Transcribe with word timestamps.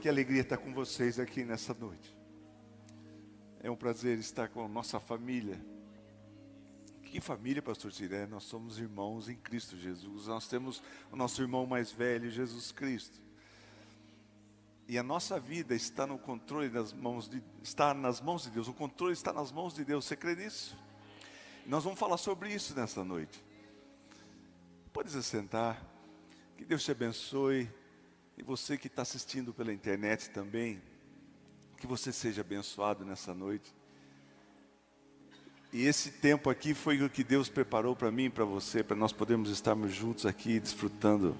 Que 0.00 0.08
alegria 0.08 0.40
estar 0.40 0.56
com 0.56 0.72
vocês 0.72 1.18
aqui 1.18 1.44
nessa 1.44 1.72
noite. 1.74 2.16
É 3.60 3.70
um 3.70 3.76
prazer 3.76 4.18
estar 4.18 4.48
com 4.48 4.64
a 4.64 4.68
nossa 4.68 4.98
família. 4.98 5.64
Que 7.04 7.20
família, 7.20 7.62
pastor 7.62 7.92
Tiré? 7.92 8.26
Nós 8.26 8.44
somos 8.44 8.78
irmãos 8.78 9.28
em 9.28 9.36
Cristo 9.36 9.76
Jesus. 9.76 10.26
Nós 10.26 10.48
temos 10.48 10.82
o 11.12 11.16
nosso 11.16 11.42
irmão 11.42 11.66
mais 11.66 11.92
velho, 11.92 12.30
Jesus 12.30 12.72
Cristo. 12.72 13.20
E 14.88 14.98
a 14.98 15.02
nossa 15.02 15.38
vida 15.38 15.74
está 15.74 16.06
no 16.06 16.18
controle 16.18 16.68
das 16.68 16.92
mãos 16.92 17.28
de, 17.28 17.42
está 17.62 17.94
nas 17.94 18.20
mãos 18.20 18.42
de 18.42 18.50
Deus. 18.50 18.66
O 18.66 18.74
controle 18.74 19.12
está 19.12 19.32
nas 19.32 19.52
mãos 19.52 19.74
de 19.74 19.84
Deus. 19.84 20.04
Você 20.04 20.16
crê 20.16 20.34
nisso? 20.34 20.76
Nós 21.66 21.84
vamos 21.84 21.98
falar 21.98 22.16
sobre 22.16 22.52
isso 22.52 22.74
nessa 22.74 23.04
noite. 23.04 23.42
Pode 24.92 25.10
se 25.10 25.22
sentar. 25.22 25.80
Que 26.56 26.64
Deus 26.64 26.82
te 26.82 26.90
abençoe. 26.90 27.68
E 28.36 28.42
você 28.42 28.76
que 28.76 28.88
está 28.88 29.02
assistindo 29.02 29.52
pela 29.52 29.72
internet 29.72 30.30
também, 30.30 30.82
que 31.78 31.86
você 31.86 32.12
seja 32.12 32.40
abençoado 32.40 33.04
nessa 33.04 33.32
noite. 33.32 33.74
E 35.72 35.86
esse 35.86 36.10
tempo 36.10 36.50
aqui 36.50 36.74
foi 36.74 37.02
o 37.02 37.08
que 37.08 37.24
Deus 37.24 37.48
preparou 37.48 37.96
para 37.96 38.10
mim 38.10 38.24
e 38.24 38.30
para 38.30 38.44
você, 38.44 38.82
para 38.82 38.96
nós 38.96 39.12
podermos 39.12 39.50
estarmos 39.50 39.94
juntos 39.94 40.26
aqui, 40.26 40.60
desfrutando 40.60 41.36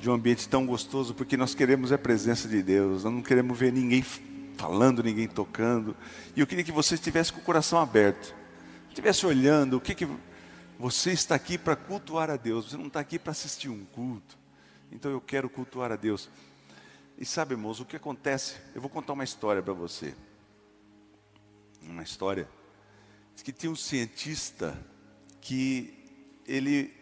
de 0.00 0.08
um 0.08 0.14
ambiente 0.14 0.48
tão 0.48 0.66
gostoso, 0.66 1.14
porque 1.14 1.36
nós 1.36 1.54
queremos 1.54 1.92
a 1.92 1.98
presença 1.98 2.48
de 2.48 2.62
Deus, 2.62 3.04
nós 3.04 3.12
não 3.12 3.22
queremos 3.22 3.56
ver 3.56 3.72
ninguém 3.72 4.02
falando, 4.56 5.02
ninguém 5.02 5.28
tocando. 5.28 5.94
E 6.34 6.40
eu 6.40 6.46
queria 6.46 6.64
que 6.64 6.72
você 6.72 6.94
estivesse 6.94 7.32
com 7.32 7.40
o 7.40 7.44
coração 7.44 7.78
aberto, 7.78 8.34
estivesse 8.92 9.24
olhando 9.24 9.78
o 9.78 9.80
que, 9.80 9.94
que 9.94 10.06
você 10.78 11.12
está 11.12 11.34
aqui 11.34 11.56
para 11.56 11.74
cultuar 11.74 12.30
a 12.30 12.36
Deus, 12.36 12.70
você 12.70 12.76
não 12.76 12.86
está 12.86 13.00
aqui 13.00 13.18
para 13.18 13.32
assistir 13.32 13.68
um 13.68 13.84
culto. 13.86 14.38
Então 14.90 15.10
eu 15.10 15.20
quero 15.20 15.48
cultuar 15.48 15.90
a 15.90 15.96
Deus. 15.96 16.28
E 17.16 17.24
sabe, 17.24 17.54
irmãos, 17.54 17.80
o 17.80 17.84
que 17.84 17.96
acontece? 17.96 18.56
Eu 18.74 18.80
vou 18.80 18.90
contar 18.90 19.14
uma 19.14 19.24
história 19.24 19.62
para 19.62 19.72
você. 19.72 20.14
Uma 21.82 22.02
história. 22.02 22.48
Diz 23.34 23.42
que 23.42 23.52
tinha 23.52 23.72
um 23.72 23.76
cientista 23.76 24.78
que 25.40 25.94
ele 26.46 26.92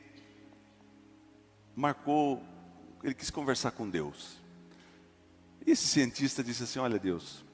marcou, 1.74 2.42
ele 3.02 3.14
quis 3.14 3.30
conversar 3.30 3.72
com 3.72 3.88
Deus. 3.88 4.38
E 5.66 5.72
esse 5.72 5.86
cientista 5.86 6.44
disse 6.44 6.62
assim: 6.62 6.78
Olha, 6.78 6.98
Deus, 6.98 7.44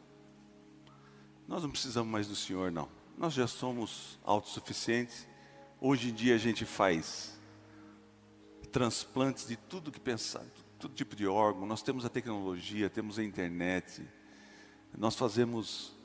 nós 1.48 1.62
não 1.62 1.70
precisamos 1.70 2.11
mais 2.11 2.27
do 2.27 2.36
Senhor, 2.36 2.70
não. 2.70 2.95
Nós 3.17 3.33
já 3.33 3.47
somos 3.47 4.19
autossuficientes. 4.22 5.27
Hoje 5.81 6.11
em 6.11 6.14
dia 6.14 6.34
a 6.34 6.39
gente 6.39 6.67
faz 6.67 7.39
transplantes 8.70 9.48
de 9.48 9.56
tudo 9.56 9.91
que 9.91 9.98
pensar, 9.98 10.45
todo 10.78 10.92
tipo 10.92 11.17
de 11.17 11.27
órgão. 11.27 11.64
Nós 11.64 11.83
temos 11.83 12.05
a 12.05 12.11
tecnologia, 12.11 12.91
temos 12.91 13.19
a 13.19 13.25
internet, 13.25 14.06
nós 14.97 15.17
fazemos 15.17 15.97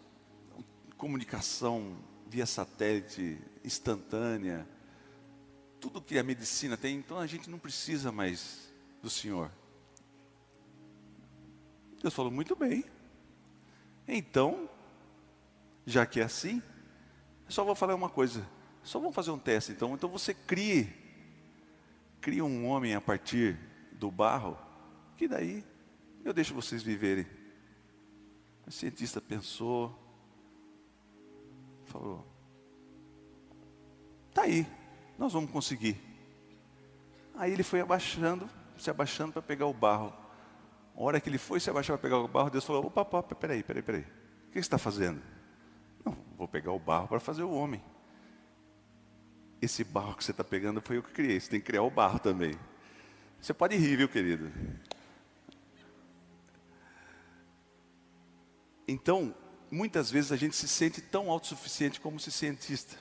comunicação 0.95 1.97
via 2.27 2.45
satélite 2.45 3.41
instantânea, 3.61 4.65
tudo 5.81 6.01
que 6.01 6.17
a 6.17 6.23
medicina 6.23 6.77
tem. 6.77 6.95
Então 6.95 7.19
a 7.19 7.27
gente 7.27 7.49
não 7.49 7.59
precisa 7.59 8.09
mais 8.09 8.71
do 9.01 9.09
Senhor. 9.09 9.51
Deus 12.01 12.13
falou 12.13 12.31
muito 12.31 12.55
bem. 12.55 12.85
Então, 14.07 14.69
já 15.85 16.05
que 16.05 16.21
é 16.21 16.23
assim, 16.23 16.61
só 17.51 17.63
vou 17.63 17.75
falar 17.75 17.95
uma 17.95 18.09
coisa. 18.09 18.47
Só 18.83 18.99
vamos 18.99 19.15
fazer 19.15 19.31
um 19.31 19.37
teste 19.37 19.71
então. 19.71 19.93
Então 19.93 20.09
você 20.09 20.33
crie 20.33 21.01
cria 22.21 22.45
um 22.45 22.67
homem 22.67 22.93
a 22.93 23.01
partir 23.01 23.57
do 23.93 24.11
barro, 24.11 24.57
que 25.17 25.27
daí 25.27 25.65
eu 26.23 26.31
deixo 26.31 26.53
vocês 26.53 26.83
viverem. 26.83 27.25
O 28.65 28.71
cientista 28.71 29.19
pensou, 29.19 29.97
falou: 31.85 32.25
tá 34.33 34.43
aí, 34.43 34.67
nós 35.17 35.33
vamos 35.33 35.49
conseguir. 35.49 35.99
Aí 37.35 37.51
ele 37.51 37.63
foi 37.63 37.81
abaixando, 37.81 38.47
se 38.77 38.89
abaixando 38.89 39.33
para 39.33 39.41
pegar 39.41 39.65
o 39.65 39.73
barro. 39.73 40.13
A 40.95 41.01
hora 41.01 41.19
que 41.19 41.27
ele 41.27 41.39
foi 41.39 41.59
se 41.59 41.69
abaixar 41.69 41.97
para 41.97 42.03
pegar 42.03 42.19
o 42.19 42.27
barro, 42.27 42.51
Deus 42.51 42.63
falou: 42.63 42.85
opa, 42.85 43.01
opa, 43.01 43.35
peraí, 43.35 43.63
peraí, 43.63 43.81
peraí. 43.81 44.01
O 44.01 44.51
que 44.51 44.53
você 44.53 44.59
está 44.59 44.77
fazendo? 44.77 45.21
Vou 46.41 46.47
pegar 46.47 46.71
o 46.71 46.79
barro 46.79 47.07
para 47.07 47.19
fazer 47.19 47.43
o 47.43 47.51
homem 47.51 47.81
esse 49.61 49.83
barro 49.83 50.15
que 50.15 50.23
você 50.23 50.31
está 50.31 50.43
pegando 50.43 50.81
foi 50.81 50.97
eu 50.97 51.03
que 51.03 51.11
criei. 51.11 51.39
Você 51.39 51.51
tem 51.51 51.59
que 51.59 51.67
criar 51.67 51.83
o 51.83 51.91
barro 51.91 52.19
também. 52.19 52.55
Você 53.39 53.53
pode 53.53 53.75
rir, 53.77 53.95
viu, 53.95 54.09
querido? 54.09 54.51
Então, 58.87 59.35
muitas 59.69 60.09
vezes 60.09 60.31
a 60.31 60.35
gente 60.35 60.55
se 60.55 60.67
sente 60.67 60.99
tão 60.99 61.29
autossuficiente 61.29 62.01
como 62.01 62.17
esse 62.17 62.31
cientista. 62.31 62.97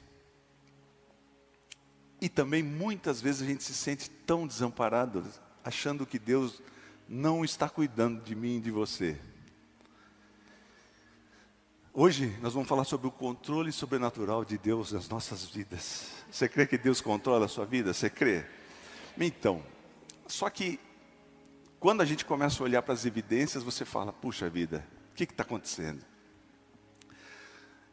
E 2.20 2.28
também 2.28 2.62
muitas 2.62 3.20
vezes 3.20 3.40
a 3.40 3.46
gente 3.46 3.64
se 3.64 3.72
sente 3.72 4.10
tão 4.10 4.46
desamparado, 4.46 5.24
achando 5.64 6.04
que 6.04 6.18
Deus 6.18 6.62
não 7.08 7.42
está 7.42 7.68
cuidando 7.68 8.22
de 8.22 8.34
mim 8.34 8.58
e 8.58 8.60
de 8.60 8.70
você. 8.70 9.18
Hoje 12.02 12.34
nós 12.40 12.54
vamos 12.54 12.66
falar 12.66 12.84
sobre 12.84 13.08
o 13.08 13.10
controle 13.10 13.70
sobrenatural 13.70 14.42
de 14.42 14.56
Deus 14.56 14.90
nas 14.90 15.06
nossas 15.06 15.44
vidas. 15.44 16.06
Você 16.30 16.48
crê 16.48 16.66
que 16.66 16.78
Deus 16.78 17.02
controla 17.02 17.44
a 17.44 17.48
sua 17.48 17.66
vida? 17.66 17.92
Você 17.92 18.08
crê? 18.08 18.42
Então, 19.18 19.62
só 20.26 20.48
que 20.48 20.80
quando 21.78 22.00
a 22.00 22.06
gente 22.06 22.24
começa 22.24 22.62
a 22.62 22.64
olhar 22.64 22.80
para 22.80 22.94
as 22.94 23.04
evidências, 23.04 23.62
você 23.62 23.84
fala: 23.84 24.14
puxa 24.14 24.48
vida, 24.48 24.82
o 25.12 25.14
que 25.14 25.24
está 25.24 25.42
acontecendo? 25.42 26.02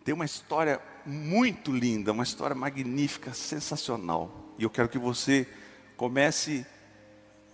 Tem 0.06 0.14
uma 0.16 0.24
história 0.24 0.82
muito 1.06 1.74
linda, 1.74 2.14
uma 2.14 2.24
história 2.24 2.56
magnífica, 2.56 3.34
sensacional. 3.34 4.54
E 4.58 4.64
eu 4.64 4.70
quero 4.70 4.88
que 4.88 4.98
você 4.98 5.46
comece, 5.98 6.66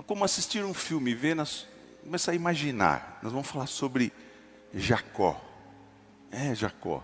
como 0.06 0.24
assistir 0.24 0.63
um 0.63 0.74
filme, 0.75 1.16
ver, 1.16 1.36
nas, 1.36 1.68
comece 2.03 2.30
a 2.30 2.36
imaginar. 2.36 3.18
Nós 3.24 3.31
vamos 3.31 3.47
falar 3.47 3.66
sobre 3.66 4.13
Jacó. 4.72 5.50
É, 6.36 6.56
Jacó. 6.56 7.04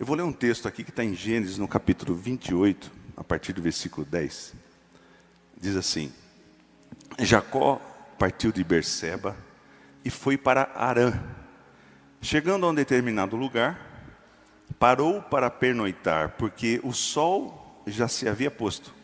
Eu 0.00 0.06
vou 0.06 0.16
ler 0.16 0.22
um 0.22 0.32
texto 0.32 0.66
aqui 0.66 0.82
que 0.82 0.88
está 0.88 1.04
em 1.04 1.14
Gênesis, 1.14 1.58
no 1.58 1.68
capítulo 1.68 2.14
28, 2.14 2.90
a 3.14 3.22
partir 3.22 3.52
do 3.52 3.60
versículo 3.60 4.06
10. 4.06 4.54
Diz 5.60 5.76
assim: 5.76 6.10
Jacó 7.18 7.82
partiu 8.18 8.50
de 8.50 8.64
Berseba 8.64 9.36
e 10.02 10.08
foi 10.08 10.38
para 10.38 10.72
Arã. 10.74 11.22
Chegando 12.22 12.64
a 12.64 12.70
um 12.70 12.74
determinado 12.74 13.36
lugar, 13.36 13.78
parou 14.78 15.20
para 15.20 15.50
pernoitar, 15.50 16.30
porque 16.38 16.80
o 16.82 16.94
sol 16.94 17.82
já 17.86 18.08
se 18.08 18.26
havia 18.26 18.50
posto. 18.50 18.94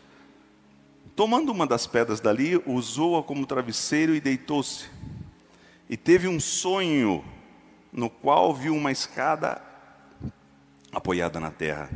Tomando 1.15 1.51
uma 1.51 1.67
das 1.67 1.85
pedras 1.85 2.19
dali, 2.19 2.59
usou-a 2.65 3.21
como 3.21 3.45
travesseiro 3.45 4.15
e 4.15 4.19
deitou-se. 4.19 4.89
E 5.87 5.95
teve 5.95 6.27
um 6.27 6.39
sonho 6.39 7.23
no 7.95 8.09
qual 8.09 8.53
viu 8.53 8.75
uma 8.75 8.91
escada 8.91 9.61
apoiada 10.91 11.39
na 11.39 11.49
terra. 11.49 11.89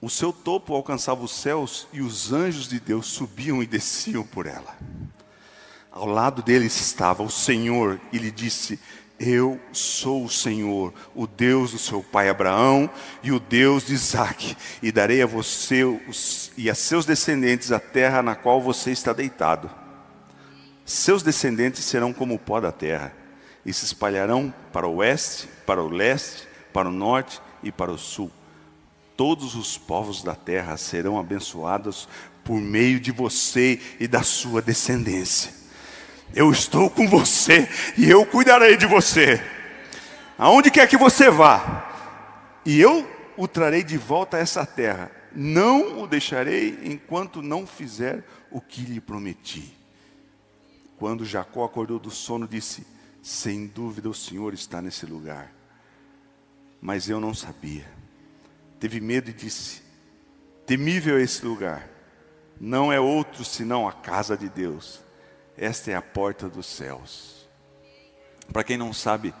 O 0.00 0.08
seu 0.08 0.32
topo 0.32 0.74
alcançava 0.74 1.24
os 1.24 1.32
céus 1.32 1.88
e 1.92 2.00
os 2.00 2.32
anjos 2.32 2.68
de 2.68 2.78
Deus 2.78 3.06
subiam 3.06 3.60
e 3.60 3.66
desciam 3.66 4.22
por 4.22 4.46
ela. 4.46 4.76
Ao 5.90 6.06
lado 6.06 6.40
deles 6.40 6.80
estava 6.80 7.24
o 7.24 7.30
Senhor 7.30 8.00
e 8.12 8.18
lhe 8.18 8.30
disse: 8.30 8.78
Eu 9.18 9.60
sou 9.72 10.24
o 10.24 10.30
Senhor, 10.30 10.94
o 11.16 11.26
Deus 11.26 11.72
do 11.72 11.78
seu 11.78 12.00
pai 12.00 12.28
Abraão 12.28 12.88
e 13.24 13.32
o 13.32 13.40
Deus 13.40 13.86
de 13.88 13.94
Isaac, 13.94 14.56
e 14.80 14.92
darei 14.92 15.20
a 15.20 15.26
você 15.26 15.82
e 16.56 16.70
a 16.70 16.76
seus 16.76 17.04
descendentes 17.04 17.72
a 17.72 17.80
terra 17.80 18.22
na 18.22 18.36
qual 18.36 18.62
você 18.62 18.92
está 18.92 19.12
deitado. 19.12 19.68
Seus 20.84 21.24
descendentes 21.24 21.84
serão 21.84 22.12
como 22.12 22.34
o 22.34 22.38
pó 22.38 22.60
da 22.60 22.70
terra 22.70 23.17
e 23.68 23.74
se 23.74 23.84
espalharão 23.84 24.52
para 24.72 24.88
o 24.88 24.96
oeste, 24.96 25.46
para 25.66 25.82
o 25.82 25.90
leste, 25.90 26.48
para 26.72 26.88
o 26.88 26.92
norte 26.92 27.38
e 27.62 27.70
para 27.70 27.92
o 27.92 27.98
sul. 27.98 28.30
Todos 29.14 29.54
os 29.54 29.76
povos 29.76 30.22
da 30.22 30.34
terra 30.34 30.78
serão 30.78 31.18
abençoados 31.18 32.08
por 32.42 32.58
meio 32.58 32.98
de 32.98 33.12
você 33.12 33.78
e 34.00 34.08
da 34.08 34.22
sua 34.22 34.62
descendência. 34.62 35.52
Eu 36.34 36.50
estou 36.50 36.88
com 36.88 37.06
você 37.06 37.68
e 37.98 38.08
eu 38.08 38.24
cuidarei 38.24 38.74
de 38.74 38.86
você. 38.86 39.38
Aonde 40.38 40.70
quer 40.70 40.88
que 40.88 40.96
você 40.96 41.28
vá, 41.28 41.92
e 42.64 42.80
eu 42.80 43.06
o 43.36 43.46
trarei 43.46 43.84
de 43.84 43.98
volta 43.98 44.38
a 44.38 44.40
essa 44.40 44.64
terra. 44.64 45.10
Não 45.30 46.00
o 46.00 46.06
deixarei 46.06 46.78
enquanto 46.84 47.42
não 47.42 47.66
fizer 47.66 48.24
o 48.50 48.62
que 48.62 48.80
lhe 48.80 48.98
prometi. 49.00 49.76
Quando 50.96 51.22
Jacó 51.22 51.66
acordou 51.66 51.98
do 51.98 52.10
sono, 52.10 52.48
disse: 52.48 52.97
sem 53.28 53.66
dúvida 53.66 54.08
o 54.08 54.14
Senhor 54.14 54.54
está 54.54 54.80
nesse 54.80 55.04
lugar. 55.04 55.52
Mas 56.80 57.10
eu 57.10 57.20
não 57.20 57.34
sabia. 57.34 57.86
teve 58.80 59.02
medo 59.02 59.28
e 59.28 59.34
disse: 59.34 59.82
Temível 60.64 61.18
é 61.18 61.22
esse 61.22 61.44
lugar, 61.44 61.86
não 62.58 62.90
é 62.90 62.98
outro 62.98 63.44
senão 63.44 63.86
a 63.86 63.92
casa 63.92 64.34
de 64.34 64.48
Deus, 64.48 65.02
esta 65.58 65.90
é 65.90 65.94
a 65.94 66.00
porta 66.00 66.48
dos 66.48 66.64
céus. 66.64 67.46
Para 68.50 68.64
quem 68.64 68.78
não 68.78 68.94
sabe, 68.94 69.34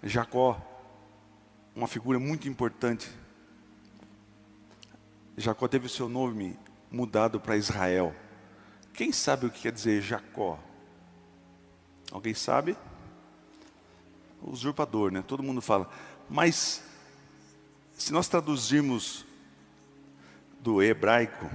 Jacó, 0.00 0.56
uma 1.74 1.88
figura 1.88 2.20
muito 2.20 2.48
importante, 2.48 3.10
Jacó 5.36 5.66
teve 5.66 5.86
o 5.86 5.90
seu 5.90 6.08
nome 6.08 6.56
mudado 6.88 7.40
para 7.40 7.56
Israel. 7.56 8.14
Quem 8.94 9.10
sabe 9.10 9.46
o 9.46 9.50
que 9.50 9.62
quer 9.62 9.72
dizer 9.72 10.02
Jacó? 10.02 10.56
Alguém 12.12 12.32
sabe? 12.32 12.76
Usurpador, 14.42 15.10
né? 15.10 15.22
Todo 15.26 15.42
mundo 15.42 15.60
fala. 15.60 15.90
Mas, 16.28 16.82
se 17.94 18.12
nós 18.12 18.28
traduzirmos 18.28 19.26
do 20.60 20.82
hebraico, 20.82 21.50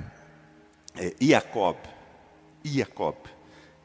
é 0.95 1.13
Iacob. 1.21 1.77
Iacob. 2.65 3.17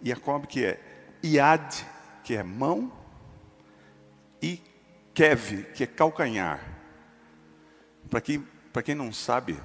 Iacob 0.05 0.47
que 0.47 0.65
é 0.65 0.81
Iad, 1.23 1.85
que 2.23 2.35
é 2.35 2.43
mão, 2.43 2.93
e 4.41 4.61
Kev, 5.15 5.65
que 5.75 5.83
é 5.83 5.87
calcanhar. 5.87 6.63
Para 8.09 8.21
quem, 8.21 8.47
quem 8.85 8.95
não 8.95 9.13
sabe, 9.13 9.59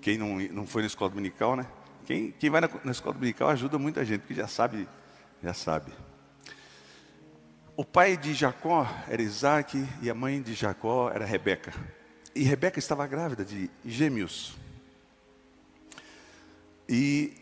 quem 0.00 0.16
não, 0.16 0.38
não 0.52 0.66
foi 0.66 0.82
na 0.82 0.86
escola 0.86 1.10
dominical, 1.10 1.56
né? 1.56 1.66
Quem, 2.06 2.30
quem 2.32 2.50
vai 2.50 2.60
na, 2.60 2.68
na 2.84 2.92
escola 2.92 3.14
dominical 3.14 3.48
ajuda 3.48 3.78
muita 3.78 4.04
gente, 4.04 4.20
porque 4.20 4.34
já 4.34 4.46
sabe, 4.46 4.88
já 5.42 5.52
sabe. 5.52 5.92
O 7.76 7.84
pai 7.84 8.16
de 8.16 8.34
Jacó 8.34 8.88
era 9.08 9.20
Isaac 9.20 9.84
e 10.00 10.08
a 10.08 10.14
mãe 10.14 10.40
de 10.40 10.54
Jacó 10.54 11.10
era 11.10 11.24
Rebeca. 11.24 11.74
E 12.32 12.44
Rebeca 12.44 12.78
estava 12.78 13.04
grávida 13.04 13.44
de 13.44 13.68
gêmeos. 13.84 14.54
E 16.88 17.32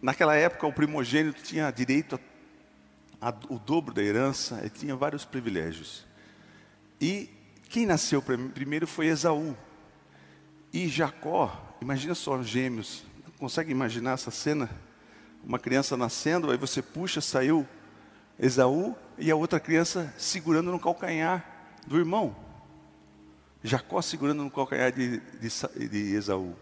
naquela 0.00 0.36
época 0.36 0.64
o 0.64 0.72
primogênito 0.72 1.42
tinha 1.42 1.68
direito 1.72 2.20
a, 3.20 3.30
a, 3.30 3.34
o 3.48 3.58
dobro 3.58 3.92
da 3.92 4.00
herança, 4.00 4.62
e 4.64 4.70
tinha 4.70 4.94
vários 4.94 5.24
privilégios. 5.24 6.06
E 7.00 7.28
quem 7.68 7.84
nasceu 7.84 8.22
primeiro 8.22 8.86
foi 8.86 9.06
Esaú. 9.06 9.56
E 10.72 10.86
Jacó, 10.86 11.76
imagina 11.80 12.14
só 12.14 12.40
gêmeos, 12.44 13.02
consegue 13.40 13.72
imaginar 13.72 14.12
essa 14.12 14.30
cena? 14.30 14.70
Uma 15.42 15.58
criança 15.58 15.96
nascendo, 15.96 16.52
aí 16.52 16.56
você 16.56 16.80
puxa, 16.80 17.20
saiu 17.20 17.66
Esaú 18.38 18.94
e 19.18 19.30
a 19.30 19.36
outra 19.36 19.58
criança 19.58 20.12
segurando 20.18 20.70
no 20.70 20.78
calcanhar 20.78 21.44
do 21.86 21.98
irmão. 21.98 22.36
Jacó 23.62 24.00
segurando 24.02 24.44
no 24.44 24.50
calcanhar 24.50 24.92
de, 24.92 25.18
de, 25.18 25.88
de 25.88 26.14
Esaú. 26.14 26.54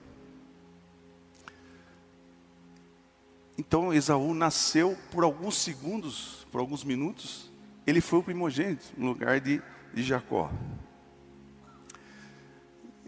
Então 3.59 3.93
Esaú 3.93 4.35
nasceu 4.35 4.97
por 5.11 5.25
alguns 5.25 5.57
segundos, 5.57 6.47
por 6.51 6.61
alguns 6.61 6.83
minutos, 6.85 7.51
ele 7.87 8.01
foi 8.01 8.19
o 8.19 8.23
primogênito 8.23 8.87
no 8.97 9.09
lugar 9.09 9.41
de, 9.41 9.63
de 9.93 10.03
Jacó. 10.03 10.51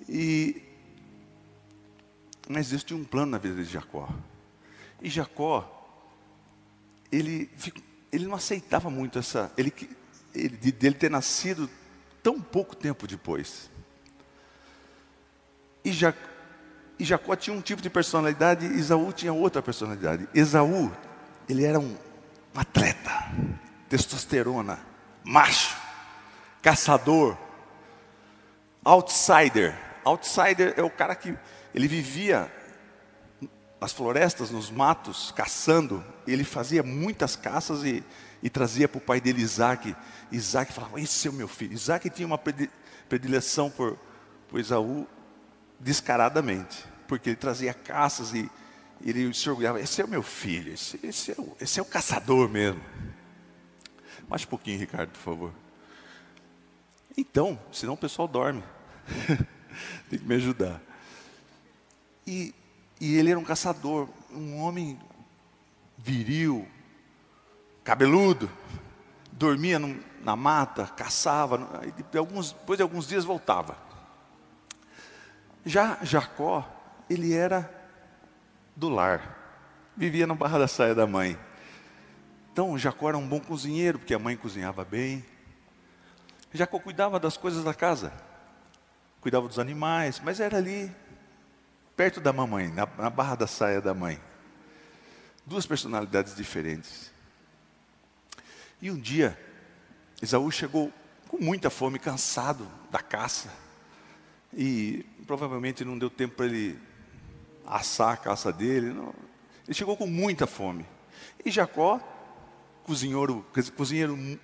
E 0.08 0.62
mas 2.48 2.70
Deus 2.70 2.84
tinha 2.84 2.98
um 2.98 3.04
plano 3.04 3.32
na 3.32 3.38
vida 3.38 3.56
de 3.56 3.64
Jacó. 3.64 4.08
E 5.02 5.10
Jacó, 5.10 5.72
ele, 7.10 7.50
ele 8.16 8.26
não 8.26 8.34
aceitava 8.34 8.88
muito 8.88 9.18
essa, 9.18 9.52
ele, 9.58 9.72
ele, 10.34 10.72
dele 10.72 10.94
ter 10.94 11.10
nascido 11.10 11.68
tão 12.22 12.40
pouco 12.40 12.74
tempo 12.74 13.06
depois. 13.06 13.70
E, 15.84 15.92
ja, 15.92 16.14
e 16.98 17.04
Jacó 17.04 17.36
tinha 17.36 17.54
um 17.54 17.60
tipo 17.60 17.82
de 17.82 17.90
personalidade, 17.90 18.64
Esaú 18.66 19.12
tinha 19.12 19.34
outra 19.34 19.60
personalidade. 19.60 20.26
Esaú, 20.34 20.90
ele 21.46 21.64
era 21.64 21.78
um, 21.78 21.94
um 22.54 22.58
atleta, 22.58 23.12
testosterona, 23.88 24.80
macho, 25.22 25.76
caçador, 26.62 27.36
outsider. 28.82 29.76
Outsider 30.04 30.72
é 30.74 30.82
o 30.82 30.90
cara 30.90 31.14
que 31.14 31.36
ele 31.74 31.86
vivia 31.86 32.50
nas 33.80 33.92
florestas, 33.92 34.50
nos 34.50 34.70
matos, 34.70 35.32
caçando. 35.32 36.04
Ele 36.26 36.44
fazia 36.44 36.82
muitas 36.82 37.36
caças 37.36 37.84
e, 37.84 38.02
e 38.42 38.50
trazia 38.50 38.88
para 38.88 38.98
o 38.98 39.00
pai 39.00 39.20
dele 39.20 39.42
Isaac. 39.42 39.94
Isaac 40.30 40.72
falava: 40.72 41.00
Esse 41.00 41.28
é 41.28 41.30
o 41.30 41.34
meu 41.34 41.48
filho. 41.48 41.72
Isaac 41.72 42.08
tinha 42.10 42.26
uma 42.26 42.40
predileção 43.08 43.70
por, 43.70 43.98
por 44.48 44.60
Esaú 44.60 45.06
descaradamente, 45.78 46.84
porque 47.06 47.30
ele 47.30 47.36
trazia 47.36 47.74
caças 47.74 48.32
e 48.32 48.50
ele 49.04 49.32
se 49.34 49.48
orgulhava: 49.48 49.80
Esse 49.80 50.00
é 50.00 50.04
o 50.04 50.08
meu 50.08 50.22
filho, 50.22 50.72
esse, 50.72 50.98
esse, 51.02 51.32
é, 51.32 51.34
o, 51.38 51.56
esse 51.60 51.78
é 51.78 51.82
o 51.82 51.86
caçador 51.86 52.48
mesmo. 52.48 52.82
Mais 54.28 54.42
um 54.42 54.48
pouquinho, 54.48 54.78
Ricardo, 54.78 55.10
por 55.10 55.20
favor. 55.20 55.52
Então, 57.16 57.58
senão 57.72 57.94
o 57.94 57.96
pessoal 57.96 58.26
dorme. 58.26 58.62
Tem 60.10 60.18
que 60.18 60.24
me 60.24 60.34
ajudar. 60.34 60.80
E, 62.26 62.54
e 63.00 63.16
ele 63.16 63.30
era 63.30 63.38
um 63.38 63.44
caçador, 63.44 64.08
um 64.32 64.58
homem 64.60 64.98
viril, 65.98 66.66
cabeludo, 67.84 68.50
dormia 69.32 69.78
no, 69.78 69.98
na 70.22 70.34
mata, 70.34 70.86
caçava, 70.86 71.82
e 71.86 71.92
depois 71.92 72.54
de 72.76 72.82
alguns 72.82 73.06
dias 73.06 73.24
voltava. 73.24 73.76
Já 75.64 75.98
Jacó, 76.02 76.66
ele 77.08 77.32
era 77.32 77.70
do 78.74 78.88
lar, 78.88 79.36
vivia 79.96 80.26
na 80.26 80.34
barra 80.34 80.58
da 80.60 80.68
saia 80.68 80.94
da 80.94 81.06
mãe. 81.06 81.38
Então 82.52 82.78
Jacó 82.78 83.08
era 83.08 83.18
um 83.18 83.26
bom 83.26 83.40
cozinheiro, 83.40 83.98
porque 83.98 84.14
a 84.14 84.18
mãe 84.18 84.36
cozinhava 84.36 84.84
bem. 84.84 85.24
Jacó 86.52 86.78
cuidava 86.78 87.20
das 87.20 87.36
coisas 87.36 87.62
da 87.62 87.74
casa, 87.74 88.12
cuidava 89.20 89.46
dos 89.46 89.58
animais, 89.58 90.20
mas 90.24 90.40
era 90.40 90.56
ali 90.56 90.90
perto 91.96 92.20
da 92.20 92.32
mamãe, 92.32 92.68
na, 92.68 92.86
na 92.98 93.08
barra 93.08 93.34
da 93.34 93.46
saia 93.46 93.80
da 93.80 93.94
mãe. 93.94 94.20
Duas 95.46 95.66
personalidades 95.66 96.36
diferentes. 96.36 97.10
E 98.82 98.90
um 98.90 98.98
dia, 98.98 99.38
Esaú 100.20 100.50
chegou 100.52 100.92
com 101.28 101.38
muita 101.38 101.70
fome, 101.70 101.98
cansado 101.98 102.68
da 102.90 102.98
caça. 102.98 103.50
E 104.52 105.06
provavelmente 105.26 105.84
não 105.84 105.98
deu 105.98 106.10
tempo 106.10 106.36
para 106.36 106.46
ele 106.46 106.78
assar 107.66 108.12
a 108.12 108.16
caça 108.16 108.52
dele. 108.52 108.92
Não. 108.92 109.14
Ele 109.64 109.74
chegou 109.74 109.96
com 109.96 110.06
muita 110.06 110.46
fome. 110.46 110.86
E 111.44 111.50
Jacó, 111.50 112.00
cozinheiro, 112.84 113.46
cozinheiro 113.76 114.38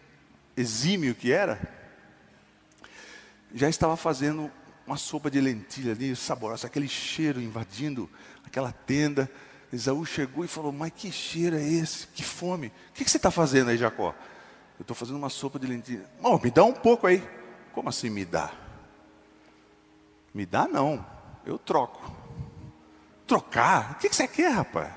exímio 0.56 1.14
que 1.14 1.32
era, 1.32 1.60
já 3.54 3.68
estava 3.68 3.96
fazendo 3.96 4.50
uma 4.92 4.98
sopa 4.98 5.30
de 5.30 5.40
lentilha 5.40 5.92
ali, 5.92 6.14
saborosa, 6.14 6.66
aquele 6.66 6.86
cheiro 6.86 7.40
invadindo 7.40 8.10
aquela 8.44 8.70
tenda. 8.70 9.30
Esaú 9.72 10.04
chegou 10.04 10.44
e 10.44 10.48
falou: 10.48 10.70
Mas 10.70 10.92
que 10.94 11.10
cheiro 11.10 11.56
é 11.56 11.62
esse? 11.62 12.06
Que 12.08 12.22
fome. 12.22 12.66
O 12.66 12.92
que, 12.92 13.04
que 13.04 13.10
você 13.10 13.16
está 13.16 13.30
fazendo 13.30 13.70
aí, 13.70 13.78
Jacó? 13.78 14.14
Eu 14.78 14.82
estou 14.82 14.94
fazendo 14.94 15.16
uma 15.16 15.30
sopa 15.30 15.58
de 15.58 15.66
lentilha. 15.66 16.04
Oh, 16.22 16.38
me 16.38 16.50
dá 16.50 16.62
um 16.62 16.74
pouco 16.74 17.06
aí. 17.06 17.26
Como 17.72 17.88
assim 17.88 18.10
me 18.10 18.22
dá? 18.24 18.52
Me 20.34 20.44
dá 20.44 20.68
não, 20.68 21.04
eu 21.46 21.58
troco. 21.58 22.14
Trocar? 23.26 23.92
O 23.92 23.94
que, 23.94 24.10
que 24.10 24.16
você 24.16 24.28
quer, 24.28 24.50
rapaz? 24.50 24.92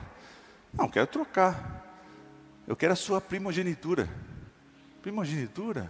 Não, 0.73 0.89
quero 0.89 1.07
trocar. 1.07 1.85
Eu 2.67 2.75
quero 2.75 2.91
a 2.91 2.97
sua 2.97 3.21
primogenitura. 3.21 4.09
Primogenitura? 5.01 5.89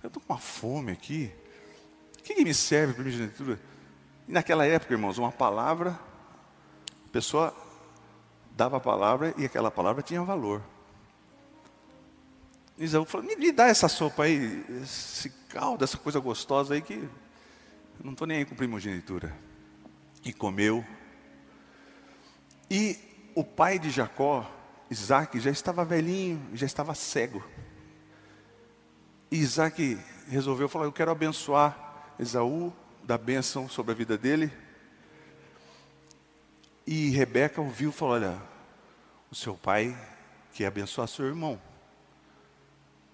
Eu 0.00 0.06
estou 0.06 0.22
com 0.22 0.32
uma 0.32 0.38
fome 0.38 0.92
aqui. 0.92 1.32
O 2.20 2.22
que, 2.22 2.34
que 2.34 2.44
me 2.44 2.54
serve 2.54 2.94
primogenitura? 2.94 3.58
E 4.28 4.32
naquela 4.32 4.66
época, 4.66 4.92
irmãos, 4.92 5.18
uma 5.18 5.32
palavra, 5.32 5.98
a 7.06 7.08
pessoa 7.10 7.56
dava 8.52 8.76
a 8.76 8.80
palavra 8.80 9.34
e 9.38 9.44
aquela 9.44 9.70
palavra 9.70 10.02
tinha 10.02 10.22
valor. 10.22 10.62
Isaú 12.78 13.04
falou, 13.04 13.26
me, 13.26 13.36
me 13.36 13.50
dá 13.50 13.66
essa 13.68 13.88
sopa 13.88 14.24
aí, 14.24 14.64
esse 14.82 15.30
caldo, 15.48 15.82
essa 15.82 15.98
coisa 15.98 16.20
gostosa 16.20 16.74
aí 16.74 16.82
que 16.82 16.94
eu 16.94 18.04
não 18.04 18.12
estou 18.12 18.26
nem 18.26 18.38
aí 18.38 18.44
com 18.44 18.54
primogenitura. 18.54 19.34
E 20.24 20.32
comeu. 20.32 20.84
E 22.70 22.98
o 23.34 23.42
pai 23.42 23.78
de 23.78 23.90
Jacó, 23.90 24.50
Isaac, 24.90 25.40
já 25.40 25.50
estava 25.50 25.84
velhinho, 25.84 26.40
já 26.52 26.66
estava 26.66 26.94
cego. 26.94 27.42
E 29.30 29.38
Isaac 29.38 29.98
resolveu 30.28 30.68
falar, 30.68 30.84
eu 30.84 30.92
quero 30.92 31.10
abençoar 31.10 31.89
Esaú 32.20 32.70
dá 33.02 33.16
bênção 33.16 33.66
sobre 33.66 33.92
a 33.92 33.94
vida 33.94 34.18
dele. 34.18 34.52
E 36.86 37.08
Rebeca 37.10 37.62
ouviu 37.62 37.88
e 37.88 37.92
falou: 37.92 38.14
Olha, 38.14 38.42
o 39.30 39.34
seu 39.34 39.54
pai 39.54 39.96
quer 40.52 40.66
abençoar 40.66 41.08
seu 41.08 41.26
irmão, 41.26 41.58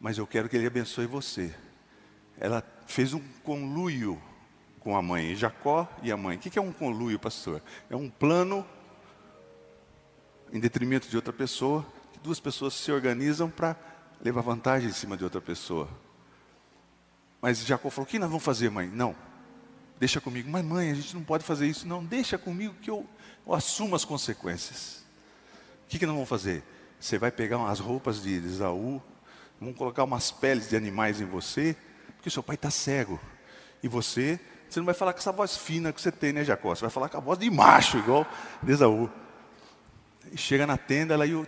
mas 0.00 0.18
eu 0.18 0.26
quero 0.26 0.48
que 0.48 0.56
ele 0.56 0.66
abençoe 0.66 1.06
você. 1.06 1.54
Ela 2.36 2.64
fez 2.86 3.14
um 3.14 3.22
conluio 3.44 4.20
com 4.80 4.96
a 4.96 5.02
mãe, 5.02 5.36
Jacó 5.36 5.88
e 6.02 6.10
a 6.10 6.16
mãe. 6.16 6.36
O 6.36 6.40
que 6.40 6.58
é 6.58 6.62
um 6.62 6.72
conluio, 6.72 7.18
pastor? 7.18 7.62
É 7.88 7.94
um 7.94 8.10
plano 8.10 8.66
em 10.52 10.58
detrimento 10.58 11.08
de 11.08 11.14
outra 11.14 11.32
pessoa, 11.32 11.86
que 12.12 12.18
duas 12.18 12.40
pessoas 12.40 12.74
se 12.74 12.90
organizam 12.90 13.48
para 13.48 13.76
levar 14.20 14.40
vantagem 14.40 14.88
em 14.88 14.92
cima 14.92 15.16
de 15.16 15.22
outra 15.22 15.40
pessoa. 15.40 15.88
Mas 17.40 17.64
Jacó 17.64 17.90
falou: 17.90 18.06
O 18.06 18.08
que 18.08 18.18
nós 18.18 18.28
vamos 18.28 18.44
fazer, 18.44 18.70
mãe? 18.70 18.88
Não, 18.88 19.14
deixa 19.98 20.20
comigo. 20.20 20.48
Mas, 20.50 20.64
mãe, 20.64 20.90
a 20.90 20.94
gente 20.94 21.14
não 21.14 21.22
pode 21.22 21.44
fazer 21.44 21.66
isso. 21.66 21.86
Não, 21.86 22.04
deixa 22.04 22.38
comigo 22.38 22.74
que 22.80 22.90
eu, 22.90 23.06
eu 23.46 23.54
assumo 23.54 23.94
as 23.94 24.04
consequências. 24.04 25.04
O 25.84 25.88
que, 25.88 25.98
que 25.98 26.06
nós 26.06 26.14
vamos 26.14 26.28
fazer? 26.28 26.62
Você 26.98 27.18
vai 27.18 27.30
pegar 27.30 27.58
umas 27.58 27.78
roupas 27.78 28.22
de 28.22 28.34
Esaú, 28.34 29.00
vamos 29.60 29.76
colocar 29.76 30.04
umas 30.04 30.30
peles 30.30 30.68
de 30.68 30.76
animais 30.76 31.20
em 31.20 31.24
você, 31.24 31.76
porque 32.16 32.30
seu 32.30 32.42
pai 32.42 32.56
está 32.56 32.70
cego. 32.70 33.20
E 33.82 33.88
você, 33.88 34.40
você 34.68 34.80
não 34.80 34.86
vai 34.86 34.94
falar 34.94 35.12
com 35.12 35.18
essa 35.18 35.30
voz 35.30 35.56
fina 35.56 35.92
que 35.92 36.00
você 36.00 36.10
tem, 36.10 36.32
né, 36.32 36.42
Jacó? 36.42 36.74
Você 36.74 36.80
vai 36.80 36.90
falar 36.90 37.08
com 37.08 37.18
a 37.18 37.20
voz 37.20 37.38
de 37.38 37.48
macho, 37.50 37.98
igual 37.98 38.26
de 38.62 38.72
Esaú. 38.72 39.10
E 40.32 40.36
chega 40.36 40.66
na 40.66 40.76
tenda, 40.76 41.14
ela 41.14 41.26
e 41.26 41.34
o, 41.34 41.46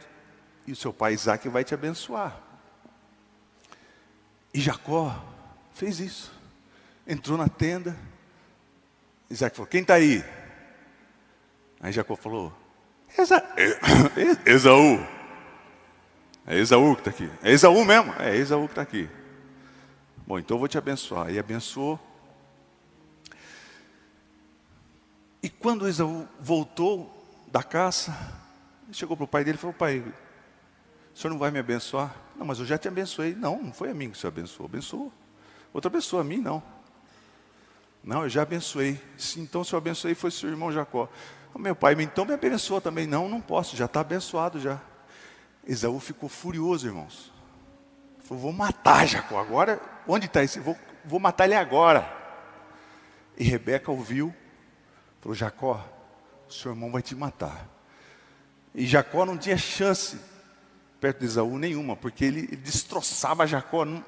e 0.66 0.73
o 0.73 0.76
seu 0.76 0.92
pai 0.92 1.14
Isaac 1.14 1.49
vai 1.49 1.64
te 1.64 1.75
abençoar. 1.75 2.40
E 4.52 4.61
Jacó 4.61 5.25
fez 5.78 6.00
isso. 6.00 6.32
Entrou 7.06 7.38
na 7.38 7.49
tenda. 7.49 7.97
Isaac 9.30 9.56
falou: 9.56 9.68
Quem 9.68 9.82
está 9.82 9.94
aí? 9.94 10.25
Aí 11.80 11.92
Jacó 11.92 12.16
falou: 12.16 12.52
Esa... 13.16 13.42
Esaú. 14.44 14.99
É 16.47 16.58
Esaú 16.58 16.94
que 16.94 17.00
está 17.02 17.11
aqui. 17.11 17.30
É 17.42 17.52
Esaú 17.52 17.85
mesmo? 17.85 18.12
É 18.18 18.37
Esaú 18.37 18.66
que 18.66 18.73
está 18.73 18.82
aqui. 18.82 19.08
Bom, 20.26 20.38
então 20.38 20.56
eu 20.56 20.58
vou 20.58 20.68
te 20.68 20.76
abençoar. 20.76 21.30
E 21.30 21.38
abençoou. 21.38 22.00
E 25.42 25.49
quando 25.49 25.87
Esaú 25.87 26.26
voltou 26.40 27.14
da 27.47 27.62
caça, 27.62 28.16
chegou 28.90 29.16
para 29.16 29.25
o 29.25 29.28
pai 29.28 29.44
dele 29.44 29.56
e 29.56 29.61
falou: 29.61 29.75
Pai, 29.75 30.00
o 31.14 31.18
senhor 31.18 31.30
não 31.30 31.38
vai 31.38 31.52
me 31.52 31.61
abençoar? 31.61 32.14
Não, 32.37 32.44
mas 32.44 32.58
eu 32.58 32.66
já 32.66 32.76
te 32.76 32.88
abençoei. 32.88 33.35
Não, 33.35 33.62
não 33.62 33.73
foi 33.73 33.90
a 33.90 33.94
mim 33.94 34.11
que 34.11 34.16
o 34.16 34.20
senhor 34.20 34.32
abençoou. 34.32 34.66
Abençoou. 34.66 35.12
Outra 35.73 35.91
pessoa, 35.91 36.23
a 36.23 36.25
mim 36.25 36.39
não. 36.39 36.63
Não, 38.03 38.23
eu 38.23 38.29
já 38.29 38.43
abençoei. 38.43 39.01
Então, 39.37 39.63
se 39.63 39.73
eu 39.73 39.79
abençoei, 39.79 40.15
foi 40.15 40.31
seu 40.31 40.49
irmão 40.49 40.73
Jacó. 40.73 41.09
Meu 41.57 41.75
pai, 41.75 41.95
então 42.01 42.25
me 42.25 42.33
abençoa 42.33 42.81
também. 42.81 43.07
Não, 43.07 43.29
não 43.29 43.41
posso, 43.41 43.77
já 43.77 43.87
está 43.87 44.01
abençoado 44.01 44.61
já. 44.61 44.81
Esaú 45.67 45.99
ficou 45.99 46.29
furioso, 46.29 46.87
irmãos. 46.87 47.33
Falou, 48.21 48.45
vou 48.45 48.53
matar 48.53 49.07
Jacó. 49.07 49.39
Agora, 49.41 49.81
onde 50.07 50.27
está 50.27 50.43
esse? 50.43 50.61
Vou, 50.61 50.77
vou 51.05 51.19
matar 51.19 51.45
ele 51.45 51.55
agora. 51.55 52.17
E 53.37 53.45
Rebeca 53.45 53.91
ouviu, 53.91 54.35
falou, 55.21 55.35
Jacó, 55.35 55.87
seu 56.49 56.73
irmão 56.73 56.91
vai 56.91 57.03
te 57.03 57.15
matar. 57.15 57.69
E 58.75 58.87
Jacó 58.87 59.27
não 59.27 59.37
tinha 59.37 59.57
chance 59.57 60.19
perto 61.01 61.21
de 61.21 61.27
Esaú 61.27 61.59
nenhuma, 61.59 61.97
porque 61.97 62.25
ele, 62.25 62.41
ele 62.41 62.57
destroçava 62.57 63.47
Jacó 63.47 63.85
num, 63.85 64.03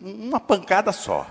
uma 0.00 0.40
pancada 0.40 0.92
só. 0.92 1.26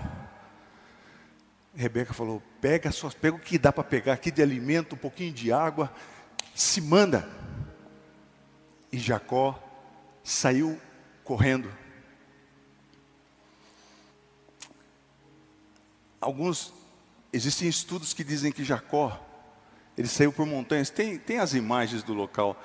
Rebeca 1.74 2.12
falou: 2.12 2.42
pega, 2.60 2.90
só, 2.92 3.10
pega 3.10 3.36
o 3.36 3.40
que 3.40 3.58
dá 3.58 3.72
para 3.72 3.84
pegar 3.84 4.12
aqui 4.12 4.30
de 4.30 4.42
alimento, 4.42 4.94
um 4.94 4.98
pouquinho 4.98 5.32
de 5.32 5.52
água, 5.52 5.92
se 6.54 6.80
manda. 6.80 7.28
E 8.92 8.98
Jacó 8.98 9.58
saiu 10.22 10.80
correndo. 11.24 11.70
Alguns, 16.20 16.72
existem 17.32 17.68
estudos 17.68 18.14
que 18.14 18.24
dizem 18.24 18.52
que 18.52 18.64
Jacó, 18.64 19.20
ele 19.98 20.08
saiu 20.08 20.32
por 20.32 20.46
montanhas. 20.46 20.90
Tem, 20.90 21.18
tem 21.18 21.38
as 21.38 21.54
imagens 21.54 22.02
do 22.02 22.14
local 22.14 22.60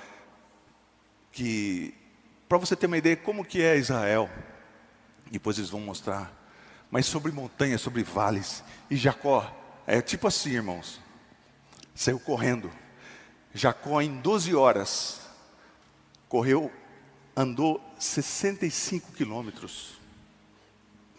que, 1.32 1.94
para 2.48 2.58
você 2.58 2.76
ter 2.76 2.86
uma 2.86 2.98
ideia 2.98 3.18
como 3.18 3.44
que 3.44 3.62
é 3.62 3.78
Israel, 3.78 4.30
depois 5.30 5.58
eles 5.58 5.70
vão 5.70 5.82
mostrar. 5.82 6.34
Mas 6.90 7.06
sobre 7.06 7.32
montanhas, 7.32 7.82
sobre 7.82 8.04
vales. 8.04 8.64
E 8.90 8.96
Jacó, 8.96 9.56
é 9.86 10.02
tipo 10.02 10.28
assim, 10.28 10.52
irmãos. 10.52 11.00
Saiu 11.94 12.20
correndo. 12.20 12.72
Jacó, 13.54 14.02
em 14.02 14.18
12 14.22 14.56
horas, 14.56 15.22
correu, 16.28 16.72
andou 17.36 17.84
65 18.00 19.12
quilômetros. 19.14 20.00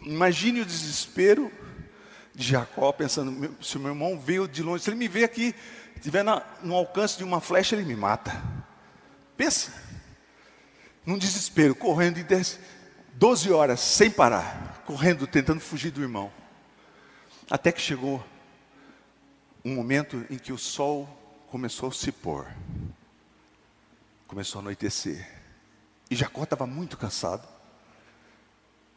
Imagine 0.01 0.61
o 0.61 0.65
desespero 0.65 1.51
de 2.33 2.47
Jacó, 2.47 2.91
pensando: 2.91 3.55
se 3.61 3.77
o 3.77 3.79
meu 3.79 3.91
irmão 3.91 4.19
veio 4.19 4.47
de 4.47 4.63
longe, 4.63 4.83
se 4.83 4.89
ele 4.89 4.97
me 4.97 5.07
vê 5.07 5.23
aqui, 5.23 5.53
estiver 5.95 6.23
no 6.63 6.75
alcance 6.75 7.17
de 7.17 7.23
uma 7.23 7.39
flecha, 7.39 7.75
ele 7.75 7.85
me 7.85 7.95
mata. 7.95 8.41
Pensa, 9.37 9.73
num 11.05 11.17
desespero, 11.17 11.75
correndo 11.75 12.17
e 12.17 12.23
desce, 12.23 12.59
12 13.13 13.51
horas 13.51 13.79
sem 13.79 14.09
parar, 14.09 14.83
correndo, 14.85 15.27
tentando 15.27 15.59
fugir 15.59 15.91
do 15.91 16.01
irmão. 16.01 16.31
Até 17.49 17.71
que 17.71 17.81
chegou 17.81 18.23
um 19.63 19.75
momento 19.75 20.25
em 20.29 20.37
que 20.37 20.53
o 20.53 20.57
sol 20.57 21.07
começou 21.49 21.89
a 21.89 21.91
se 21.91 22.11
pôr. 22.11 22.47
Começou 24.27 24.59
a 24.59 24.61
anoitecer. 24.63 25.29
E 26.09 26.15
Jacó 26.15 26.43
estava 26.43 26.65
muito 26.65 26.97
cansado. 26.97 27.47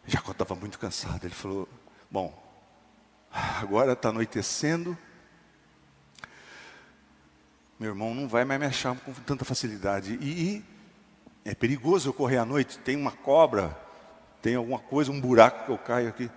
Jacó 0.06 0.32
estava 0.32 0.54
muito 0.54 0.78
cansado. 0.78 1.24
Ele 1.24 1.34
falou: 1.34 1.68
Bom, 2.10 2.32
agora 3.30 3.92
está 3.92 4.10
anoitecendo. 4.10 4.96
Meu 7.78 7.90
irmão 7.90 8.14
não 8.14 8.28
vai 8.28 8.44
mais 8.44 8.60
me 8.60 8.66
achar 8.66 8.96
com 8.96 9.12
tanta 9.12 9.44
facilidade. 9.44 10.16
E, 10.20 10.56
e 10.56 10.64
é 11.44 11.54
perigoso 11.54 12.08
eu 12.08 12.14
correr 12.14 12.38
à 12.38 12.44
noite. 12.44 12.78
Tem 12.78 12.96
uma 12.96 13.10
cobra 13.10 13.83
tem 14.44 14.56
alguma 14.56 14.78
coisa, 14.78 15.10
um 15.10 15.18
buraco 15.18 15.64
que 15.64 15.70
eu 15.70 15.78
caio 15.78 16.10
aqui, 16.10 16.30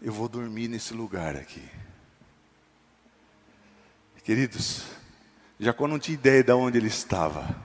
eu 0.00 0.12
vou 0.12 0.28
dormir 0.28 0.68
nesse 0.68 0.94
lugar 0.94 1.34
aqui. 1.34 1.68
Queridos, 4.22 4.84
Jacó 5.58 5.88
não 5.88 5.98
tinha 5.98 6.14
ideia 6.14 6.44
de 6.44 6.52
onde 6.52 6.78
ele 6.78 6.86
estava, 6.86 7.60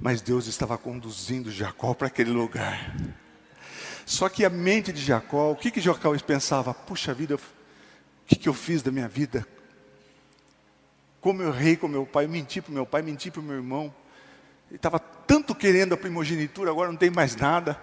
mas 0.00 0.20
Deus 0.20 0.48
estava 0.48 0.76
conduzindo 0.76 1.48
Jacó 1.48 1.94
para 1.94 2.08
aquele 2.08 2.32
lugar. 2.32 2.92
Só 4.04 4.28
que 4.28 4.44
a 4.44 4.50
mente 4.50 4.92
de 4.92 5.00
Jacó, 5.00 5.52
o 5.52 5.56
que 5.56 5.70
que 5.70 5.80
Jacó 5.80 6.12
pensava? 6.18 6.74
Puxa 6.74 7.14
vida, 7.14 7.36
o 7.36 7.40
que 8.26 8.34
que 8.34 8.48
eu 8.48 8.54
fiz 8.54 8.82
da 8.82 8.90
minha 8.90 9.06
vida? 9.06 9.46
Como 11.20 11.40
eu 11.40 11.50
errei 11.50 11.76
com 11.76 11.86
meu 11.86 12.04
pai, 12.04 12.26
menti 12.26 12.60
para 12.60 12.74
meu 12.74 12.84
pai, 12.84 13.02
menti 13.02 13.30
para 13.30 13.42
meu 13.42 13.54
irmão. 13.54 13.94
Ele 14.68 14.74
estava 14.74 14.98
tanto 14.98 15.54
querendo 15.54 15.92
a 15.92 15.96
primogenitura, 15.96 16.72
agora 16.72 16.90
não 16.90 16.98
tem 16.98 17.10
mais 17.10 17.36
nada. 17.36 17.80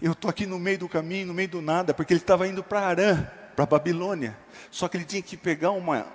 Eu 0.00 0.12
estou 0.12 0.28
aqui 0.28 0.44
no 0.44 0.58
meio 0.58 0.78
do 0.78 0.88
caminho, 0.88 1.28
no 1.28 1.34
meio 1.34 1.48
do 1.48 1.62
nada, 1.62 1.94
porque 1.94 2.12
ele 2.12 2.20
estava 2.20 2.46
indo 2.46 2.62
para 2.62 2.80
Arã, 2.80 3.24
para 3.54 3.64
Babilônia. 3.64 4.36
Só 4.70 4.88
que 4.88 4.96
ele 4.96 5.04
tinha 5.04 5.22
que 5.22 5.36
pegar 5.36 5.70
uma, 5.70 6.06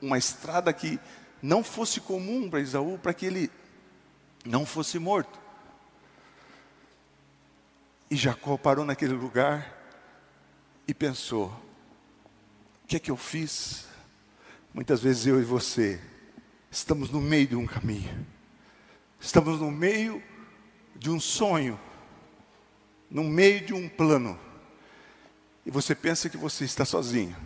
uma 0.00 0.18
estrada 0.18 0.72
que 0.72 0.98
não 1.40 1.62
fosse 1.62 2.00
comum 2.00 2.50
para 2.50 2.60
Isaú, 2.60 2.98
para 2.98 3.14
que 3.14 3.26
ele 3.26 3.50
não 4.44 4.66
fosse 4.66 4.98
morto. 4.98 5.40
E 8.10 8.16
Jacó 8.16 8.56
parou 8.56 8.84
naquele 8.84 9.14
lugar 9.14 9.72
e 10.86 10.92
pensou: 10.92 11.46
o 12.84 12.86
que 12.88 12.96
é 12.96 12.98
que 12.98 13.10
eu 13.10 13.16
fiz? 13.16 13.86
Muitas 14.74 15.00
vezes 15.00 15.26
eu 15.26 15.40
e 15.40 15.44
você 15.44 16.00
estamos 16.70 17.10
no 17.10 17.20
meio 17.20 17.46
de 17.46 17.54
um 17.54 17.66
caminho, 17.66 18.26
estamos 19.20 19.60
no 19.60 19.70
meio 19.70 20.20
de 20.96 21.10
um 21.10 21.20
sonho 21.20 21.78
no 23.12 23.22
meio 23.22 23.60
de 23.60 23.74
um 23.74 23.88
plano, 23.88 24.38
e 25.66 25.70
você 25.70 25.94
pensa 25.94 26.30
que 26.30 26.36
você 26.36 26.64
está 26.64 26.84
sozinho. 26.84 27.36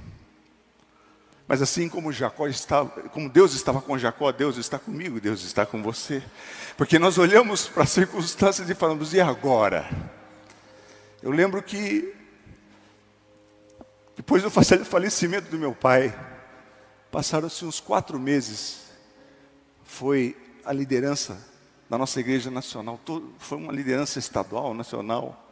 Mas 1.48 1.60
assim 1.60 1.88
como 1.88 2.12
Jacó 2.12 2.46
estava, 2.46 2.88
como 3.08 3.28
Deus 3.28 3.52
estava 3.52 3.80
com 3.80 3.98
Jacó, 3.98 4.30
Deus 4.32 4.56
está 4.56 4.78
comigo, 4.78 5.20
Deus 5.20 5.42
está 5.42 5.66
com 5.66 5.82
você. 5.82 6.22
Porque 6.76 6.98
nós 6.98 7.18
olhamos 7.18 7.68
para 7.68 7.82
as 7.82 7.90
circunstâncias 7.90 8.70
e 8.70 8.74
falamos, 8.74 9.12
e 9.12 9.20
agora? 9.20 9.88
Eu 11.22 11.30
lembro 11.30 11.62
que 11.62 12.14
depois 14.16 14.42
do 14.42 14.50
falecimento 14.50 15.50
do 15.50 15.58
meu 15.58 15.74
pai, 15.74 16.16
passaram-se 17.10 17.64
uns 17.64 17.80
quatro 17.80 18.18
meses, 18.18 18.86
foi 19.84 20.36
a 20.64 20.72
liderança 20.72 21.38
da 21.88 21.98
nossa 21.98 22.18
igreja 22.18 22.50
nacional, 22.50 23.00
foi 23.38 23.58
uma 23.58 23.72
liderança 23.72 24.18
estadual, 24.18 24.74
nacional, 24.74 25.45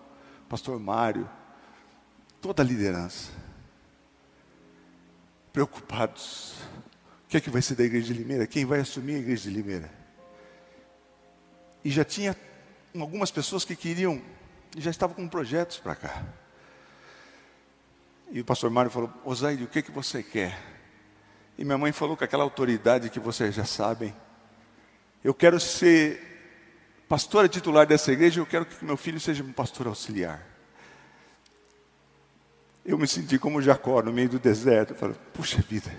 pastor 0.49 0.79
Mário, 0.79 1.29
toda 2.41 2.63
a 2.63 2.67
liderança, 2.67 3.31
preocupados. 5.53 6.55
O 7.25 7.29
que 7.29 7.37
é 7.37 7.41
que 7.41 7.51
vai 7.51 7.63
ser 7.63 7.75
da 7.75 7.85
igreja 7.85 8.13
de 8.13 8.19
Limeira? 8.19 8.47
Quem 8.47 8.65
vai 8.65 8.81
assumir 8.81 9.15
a 9.15 9.19
igreja 9.19 9.49
de 9.49 9.51
Limeira? 9.51 9.91
E 11.85 11.91
já 11.91 12.05
tinha 12.05 12.37
algumas 12.99 13.31
pessoas 13.31 13.65
que 13.65 13.75
queriam, 13.75 14.23
já 14.77 14.91
estavam 14.91 15.17
com 15.17 15.29
projetos 15.29 15.79
para 15.79 15.95
cá. 15.95 16.25
E 18.31 18.41
o 18.41 18.45
pastor 18.45 18.71
Mário 18.71 18.91
falou: 18.91 19.13
Osaide, 19.25 19.65
o 19.65 19.69
que, 19.69 19.83
que 19.83 19.91
você 19.91 20.23
quer? 20.23 20.59
E 21.57 21.65
minha 21.65 21.79
mãe 21.79 21.93
falou 21.93 22.17
com 22.17 22.25
aquela 22.25 22.43
autoridade 22.43 23.11
que 23.11 23.21
vocês 23.21 23.55
já 23.55 23.65
sabem: 23.65 24.15
Eu 25.23 25.35
quero 25.35 25.61
ser 25.61 26.34
pastora 27.09 27.49
titular 27.49 27.87
dessa 27.87 28.13
igreja, 28.13 28.41
eu 28.41 28.47
quero 28.47 28.65
que 28.65 28.85
meu 28.85 28.97
filho 28.97 29.21
seja 29.21 29.43
um 29.43 29.53
pastor 29.53 29.87
auxiliar. 29.87 30.55
Eu 32.85 32.99
me 32.99 33.07
senti 33.07 33.39
como 33.39 33.63
Jacó 33.63 34.03
no 34.03 34.13
meio 34.13 34.29
do 34.29 34.39
deserto. 34.39 34.91
Eu 34.91 34.97
falei, 34.97 35.17
puxa 35.33 35.63
vida. 35.63 35.91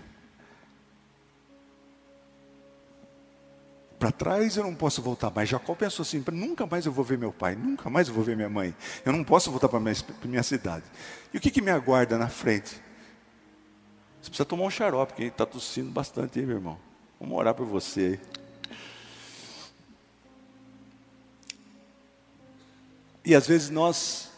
Para 3.97 4.11
trás 4.11 4.55
eu 4.57 4.63
não 4.63 4.75
posso 4.75 5.01
voltar 5.01 5.31
mais. 5.31 5.49
Jacó 5.49 5.73
pensou 5.73 6.03
assim: 6.03 6.23
nunca 6.31 6.67
mais 6.67 6.85
eu 6.85 6.91
vou 6.91 7.03
ver 7.03 7.17
meu 7.17 7.31
pai, 7.31 7.55
nunca 7.55 7.89
mais 7.89 8.07
eu 8.07 8.13
vou 8.13 8.23
ver 8.23 8.35
minha 8.35 8.49
mãe. 8.49 8.75
Eu 9.03 9.11
não 9.11 9.23
posso 9.23 9.49
voltar 9.49 9.67
para 9.67 9.79
minha, 9.79 9.95
minha 10.23 10.43
cidade. 10.43 10.83
E 11.33 11.37
o 11.37 11.41
que, 11.41 11.49
que 11.49 11.61
me 11.61 11.71
aguarda 11.71 12.17
na 12.17 12.27
frente? 12.27 12.79
Você 14.21 14.29
precisa 14.29 14.45
tomar 14.45 14.65
um 14.65 14.69
xarope, 14.69 15.13
porque 15.13 15.23
está 15.25 15.45
tossindo 15.45 15.89
bastante 15.89 16.39
aí, 16.39 16.45
meu 16.45 16.57
irmão. 16.57 16.77
Vamos 17.19 17.37
orar 17.37 17.55
por 17.55 17.65
você 17.65 17.99
aí. 17.99 18.19
E 23.25 23.33
às 23.33 23.47
vezes 23.47 23.71
nós 23.71 24.29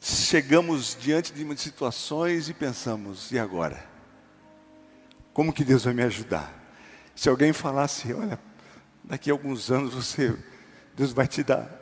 chegamos 0.00 0.96
diante 0.98 1.32
de 1.32 1.60
situações 1.60 2.48
e 2.48 2.54
pensamos: 2.54 3.30
e 3.30 3.38
agora? 3.38 3.86
Como 5.34 5.52
que 5.52 5.64
Deus 5.64 5.84
vai 5.84 5.92
me 5.92 6.02
ajudar? 6.02 6.52
Se 7.14 7.28
alguém 7.28 7.52
falasse: 7.52 8.12
olha, 8.14 8.40
daqui 9.04 9.30
a 9.30 9.34
alguns 9.34 9.70
anos 9.70 9.92
você, 9.92 10.34
Deus 10.96 11.12
vai 11.12 11.28
te 11.28 11.42
dar 11.42 11.80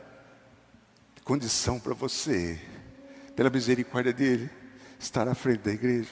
condição 1.23 1.79
para 1.79 1.93
você, 1.93 2.59
pela 3.35 3.49
misericórdia 3.49 4.11
dele, 4.11 4.49
estar 4.99 5.27
à 5.29 5.33
frente 5.33 5.61
da 5.61 5.71
igreja. 5.71 6.09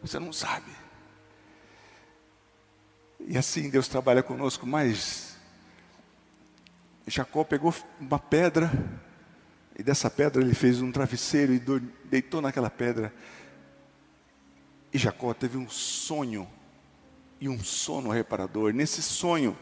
Você 0.00 0.18
não 0.18 0.32
sabe. 0.32 0.70
E 3.26 3.36
assim 3.36 3.68
Deus 3.68 3.88
trabalha 3.88 4.22
conosco, 4.22 4.66
mas 4.66 5.27
Jacó 7.08 7.44
pegou 7.44 7.74
uma 8.00 8.18
pedra, 8.18 8.70
e 9.78 9.82
dessa 9.82 10.10
pedra 10.10 10.42
ele 10.42 10.54
fez 10.54 10.80
um 10.82 10.90
travesseiro 10.90 11.54
e 11.54 11.62
deitou 12.04 12.40
naquela 12.40 12.68
pedra. 12.68 13.12
E 14.92 14.98
Jacó 14.98 15.32
teve 15.32 15.56
um 15.56 15.68
sonho, 15.68 16.48
e 17.40 17.48
um 17.48 17.62
sono 17.62 18.10
reparador. 18.10 18.72
Nesse 18.72 19.02
sonho, 19.02 19.56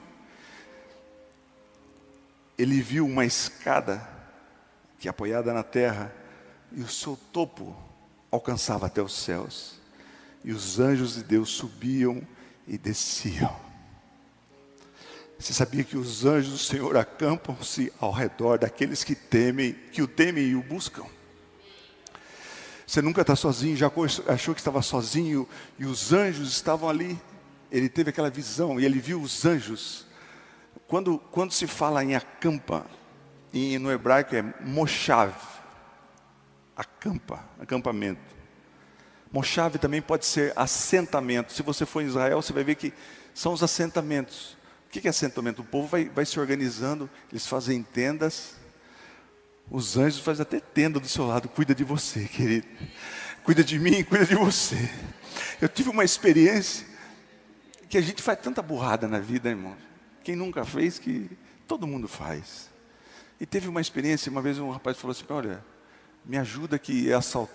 ele 2.57 2.81
viu 2.81 3.07
uma 3.07 3.25
escada 3.25 4.09
que 4.99 5.09
apoiada 5.09 5.53
na 5.53 5.63
terra, 5.63 6.13
e 6.73 6.81
o 6.81 6.89
seu 6.89 7.17
topo 7.33 7.77
alcançava 8.31 8.87
até 8.87 9.03
os 9.03 9.15
céus. 9.15 9.81
E 10.43 10.53
os 10.53 10.81
anjos 10.81 11.17
de 11.17 11.23
Deus 11.23 11.51
subiam 11.51 12.27
e 12.67 12.79
desciam. 12.79 13.66
Você 15.39 15.53
sabia 15.53 15.85
que 15.85 15.97
os 15.97 16.25
anjos 16.25 16.53
do 16.53 16.59
Senhor 16.59 16.97
acampam-se 16.97 17.93
ao 18.01 18.11
redor 18.11 18.59
daqueles 18.59 19.05
que 19.05 19.15
temem, 19.15 19.75
que 19.93 20.01
o 20.01 20.09
temem 20.09 20.45
e 20.45 20.57
o 20.57 20.63
buscam? 20.63 21.05
Você 22.87 23.03
nunca 23.03 23.21
está 23.21 23.37
sozinho, 23.37 23.77
Jacó 23.77 24.07
achou 24.29 24.55
que 24.55 24.61
estava 24.61 24.81
sozinho 24.81 25.47
e 25.79 25.85
os 25.85 26.13
anjos 26.13 26.51
estavam 26.53 26.89
ali. 26.89 27.21
Ele 27.71 27.89
teve 27.89 28.11
aquela 28.11 28.31
visão 28.31 28.81
e 28.81 28.85
ele 28.85 28.99
viu 28.99 29.21
os 29.21 29.45
anjos. 29.45 30.07
Quando, 30.87 31.19
quando 31.19 31.53
se 31.53 31.67
fala 31.67 32.03
em 32.03 32.15
acampa, 32.15 32.87
e 33.53 33.79
no 33.79 33.91
hebraico 33.91 34.37
é 34.37 34.43
moshav, 34.61 35.35
acampa, 36.77 37.45
acampamento. 37.59 38.37
Moshav 39.33 39.77
também 39.79 40.01
pode 40.01 40.25
ser 40.25 40.53
assentamento. 40.57 41.53
Se 41.53 41.63
você 41.63 41.85
for 41.85 42.03
em 42.03 42.07
Israel, 42.07 42.41
você 42.41 42.53
vai 42.53 42.63
ver 42.63 42.77
que 42.77 42.93
são 43.35 43.53
os 43.53 43.63
assentamentos. 43.63 44.57
O 44.87 44.89
que 44.89 45.07
é 45.07 45.11
assentamento? 45.11 45.63
O 45.63 45.65
povo 45.65 45.89
vai, 45.89 46.09
vai 46.09 46.25
se 46.25 46.39
organizando, 46.39 47.11
eles 47.31 47.47
fazem 47.47 47.83
tendas. 47.83 48.55
Os 49.71 49.97
anjos 49.97 50.21
fazem 50.21 50.43
até 50.43 50.61
tenda 50.61 51.01
do 51.01 51.09
seu 51.09 51.27
lado, 51.27 51.49
cuida 51.49 51.75
de 51.75 51.85
você, 51.85 52.25
querido. 52.25 52.67
Cuida 53.45 53.63
de 53.63 53.79
mim, 53.79 54.03
cuida 54.05 54.25
de 54.25 54.35
você. 54.35 54.91
Eu 55.61 55.69
tive 55.69 55.91
uma 55.91 56.05
experiência 56.05 56.87
que 57.89 57.99
a 57.99 58.01
gente 58.01 58.23
faz 58.23 58.41
tanta 58.41 58.63
burrada 58.63 59.07
na 59.07 59.19
vida, 59.19 59.49
irmão. 59.49 59.77
Quem 60.23 60.35
nunca 60.35 60.65
fez, 60.65 60.99
que 60.99 61.31
todo 61.67 61.87
mundo 61.87 62.09
faz. 62.09 62.71
E 63.41 63.47
teve 63.47 63.69
uma 63.69 63.81
experiência, 63.81 64.31
uma 64.31 64.43
vez 64.43 64.59
um 64.59 64.71
rapaz 64.71 64.97
falou 64.97 65.13
assim: 65.13 65.25
Olha, 65.29 65.65
me 66.25 66.39
ajuda 66.39 66.79
que 66.79 67.09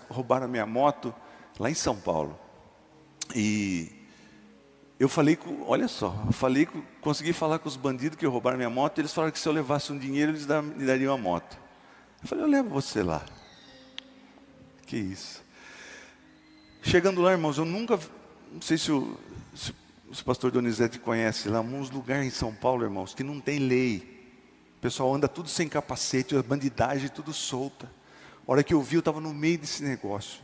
roubaram 0.08 0.46
a 0.46 0.48
minha 0.48 0.66
moto 0.66 1.14
lá 1.58 1.70
em 1.70 1.74
São 1.74 1.96
Paulo. 1.96 2.38
E 3.34 4.01
eu 5.02 5.08
falei 5.08 5.34
com, 5.34 5.64
olha 5.66 5.88
só, 5.88 6.14
falei, 6.30 6.68
consegui 7.00 7.32
falar 7.32 7.58
com 7.58 7.68
os 7.68 7.76
bandidos 7.76 8.16
que 8.16 8.24
roubaram 8.24 8.56
minha 8.56 8.70
moto, 8.70 9.00
eles 9.00 9.12
falaram 9.12 9.32
que 9.32 9.38
se 9.40 9.48
eu 9.48 9.52
levasse 9.52 9.92
um 9.92 9.98
dinheiro, 9.98 10.30
eles 10.30 10.46
me 10.46 10.86
dariam 10.86 11.12
a 11.12 11.18
moto. 11.18 11.58
Eu 12.22 12.28
falei, 12.28 12.44
eu 12.44 12.48
levo 12.48 12.68
você 12.68 13.02
lá. 13.02 13.20
Que 14.86 14.96
isso. 14.96 15.42
Chegando 16.82 17.20
lá, 17.20 17.32
irmãos, 17.32 17.58
eu 17.58 17.64
nunca, 17.64 17.98
não 18.52 18.62
sei 18.62 18.78
se 18.78 18.92
o, 18.92 19.18
se, 19.52 19.74
se 20.12 20.22
o 20.22 20.24
pastor 20.24 20.52
Donizete 20.52 21.00
conhece 21.00 21.48
lá, 21.48 21.60
uns 21.60 21.90
lugares 21.90 22.24
em 22.24 22.30
São 22.30 22.54
Paulo, 22.54 22.84
irmãos, 22.84 23.12
que 23.12 23.24
não 23.24 23.40
tem 23.40 23.58
lei. 23.58 24.30
O 24.78 24.80
pessoal 24.80 25.12
anda 25.12 25.26
tudo 25.26 25.48
sem 25.48 25.68
capacete, 25.68 26.36
a 26.36 26.42
bandidagem 26.44 27.08
tudo 27.08 27.32
solta. 27.32 27.90
A 28.46 28.52
hora 28.52 28.62
que 28.62 28.72
eu 28.72 28.80
vi, 28.80 28.94
eu 28.94 29.00
estava 29.00 29.20
no 29.20 29.34
meio 29.34 29.58
desse 29.58 29.82
negócio. 29.82 30.40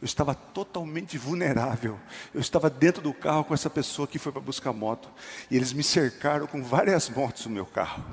Eu 0.00 0.04
estava 0.04 0.34
totalmente 0.34 1.16
vulnerável. 1.18 1.98
Eu 2.34 2.40
estava 2.40 2.68
dentro 2.68 3.02
do 3.02 3.12
carro 3.12 3.44
com 3.44 3.54
essa 3.54 3.70
pessoa 3.70 4.06
que 4.06 4.18
foi 4.18 4.32
para 4.32 4.40
buscar 4.40 4.72
moto. 4.72 5.08
E 5.50 5.56
eles 5.56 5.72
me 5.72 5.82
cercaram 5.82 6.46
com 6.46 6.62
várias 6.62 7.08
motos 7.08 7.46
no 7.46 7.52
meu 7.52 7.66
carro. 7.66 8.04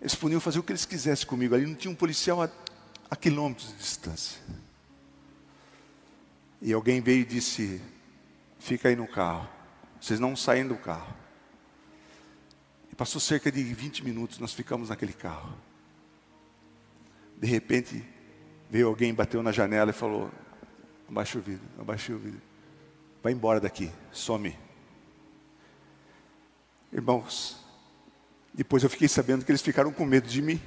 Eles 0.00 0.14
podiam 0.14 0.40
fazer 0.40 0.58
o 0.58 0.62
que 0.62 0.72
eles 0.72 0.84
quisessem 0.84 1.26
comigo. 1.26 1.54
Ali 1.54 1.66
não 1.66 1.74
tinha 1.74 1.90
um 1.90 1.94
policial 1.94 2.42
a, 2.42 2.48
a 3.10 3.16
quilômetros 3.16 3.68
de 3.68 3.76
distância. 3.76 4.40
E 6.60 6.72
alguém 6.72 7.00
veio 7.00 7.22
e 7.22 7.24
disse: 7.24 7.80
Fica 8.58 8.88
aí 8.88 8.96
no 8.96 9.06
carro. 9.06 9.48
Vocês 10.00 10.20
não 10.20 10.36
saem 10.36 10.66
do 10.66 10.76
carro. 10.76 11.14
E 12.92 12.94
passou 12.94 13.20
cerca 13.20 13.50
de 13.50 13.62
20 13.62 14.04
minutos, 14.04 14.38
nós 14.38 14.52
ficamos 14.52 14.88
naquele 14.88 15.12
carro. 15.12 15.52
De 17.36 17.46
repente, 17.46 18.04
Veio 18.70 18.88
alguém, 18.88 19.14
bateu 19.14 19.42
na 19.42 19.52
janela 19.52 19.90
e 19.90 19.94
falou: 19.94 20.30
Abaixa 21.08 21.38
o 21.38 21.40
vidro, 21.40 21.66
abaixa 21.78 22.12
o 22.12 22.18
vidro. 22.18 22.40
Vai 23.22 23.32
embora 23.32 23.60
daqui, 23.60 23.90
some. 24.12 24.56
Irmãos, 26.92 27.56
depois 28.52 28.82
eu 28.82 28.90
fiquei 28.90 29.08
sabendo 29.08 29.44
que 29.44 29.50
eles 29.50 29.62
ficaram 29.62 29.90
com 29.92 30.04
medo 30.04 30.28
de 30.28 30.40
mim. 30.40 30.60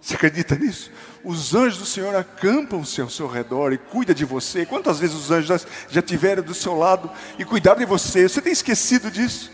Você 0.00 0.14
acredita 0.14 0.54
nisso? 0.54 0.92
Os 1.24 1.54
anjos 1.54 1.78
do 1.78 1.86
Senhor 1.86 2.14
acampam-se 2.14 3.00
ao 3.00 3.10
seu 3.10 3.26
redor 3.26 3.72
e 3.72 3.78
cuidam 3.78 4.14
de 4.14 4.24
você. 4.24 4.64
Quantas 4.64 5.00
vezes 5.00 5.16
os 5.16 5.30
anjos 5.30 5.66
já 5.88 6.00
tiveram 6.00 6.42
do 6.42 6.54
seu 6.54 6.74
lado 6.76 7.10
e 7.38 7.44
cuidaram 7.44 7.80
de 7.80 7.84
você? 7.84 8.28
Você 8.28 8.40
tem 8.40 8.52
esquecido 8.52 9.10
disso? 9.10 9.50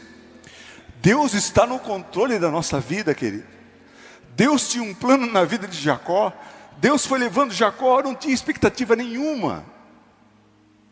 Deus 1.00 1.34
está 1.34 1.66
no 1.66 1.78
controle 1.78 2.38
da 2.38 2.50
nossa 2.50 2.78
vida, 2.80 3.14
querido. 3.14 3.46
Deus 4.36 4.68
tinha 4.68 4.82
um 4.82 4.94
plano 4.94 5.26
na 5.26 5.44
vida 5.44 5.66
de 5.66 5.78
Jacó 5.78 6.32
Deus 6.78 7.06
foi 7.06 7.18
levando 7.18 7.52
Jacó, 7.52 8.02
não 8.02 8.14
tinha 8.14 8.34
expectativa 8.34 8.94
nenhuma. 8.94 9.64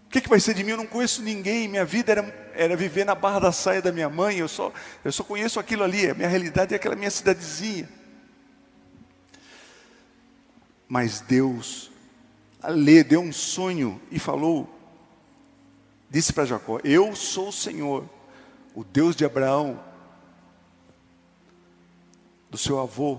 O 0.06 0.10
que, 0.10 0.20
que 0.20 0.28
vai 0.28 0.40
ser 0.40 0.54
de 0.54 0.62
mim? 0.62 0.72
Eu 0.72 0.76
não 0.76 0.86
conheço 0.86 1.22
ninguém. 1.22 1.68
Minha 1.68 1.84
vida 1.84 2.12
era, 2.12 2.50
era 2.54 2.76
viver 2.76 3.04
na 3.04 3.14
barra 3.14 3.40
da 3.40 3.52
saia 3.52 3.80
da 3.80 3.90
minha 3.90 4.08
mãe. 4.08 4.38
Eu 4.38 4.48
só, 4.48 4.72
eu 5.04 5.10
só 5.10 5.24
conheço 5.24 5.58
aquilo 5.58 5.82
ali. 5.82 6.10
A 6.10 6.14
minha 6.14 6.28
realidade 6.28 6.74
é 6.74 6.76
aquela 6.76 6.94
minha 6.94 7.10
cidadezinha. 7.10 7.88
Mas 10.86 11.22
Deus, 11.22 11.90
Lê, 12.62 13.02
deu 13.02 13.22
um 13.22 13.32
sonho 13.32 14.00
e 14.10 14.18
falou, 14.18 14.68
disse 16.10 16.32
para 16.34 16.44
Jacó: 16.44 16.78
Eu 16.84 17.16
sou 17.16 17.48
o 17.48 17.52
Senhor, 17.52 18.06
o 18.74 18.84
Deus 18.84 19.16
de 19.16 19.24
Abraão, 19.24 19.82
do 22.50 22.58
seu 22.58 22.78
avô, 22.78 23.18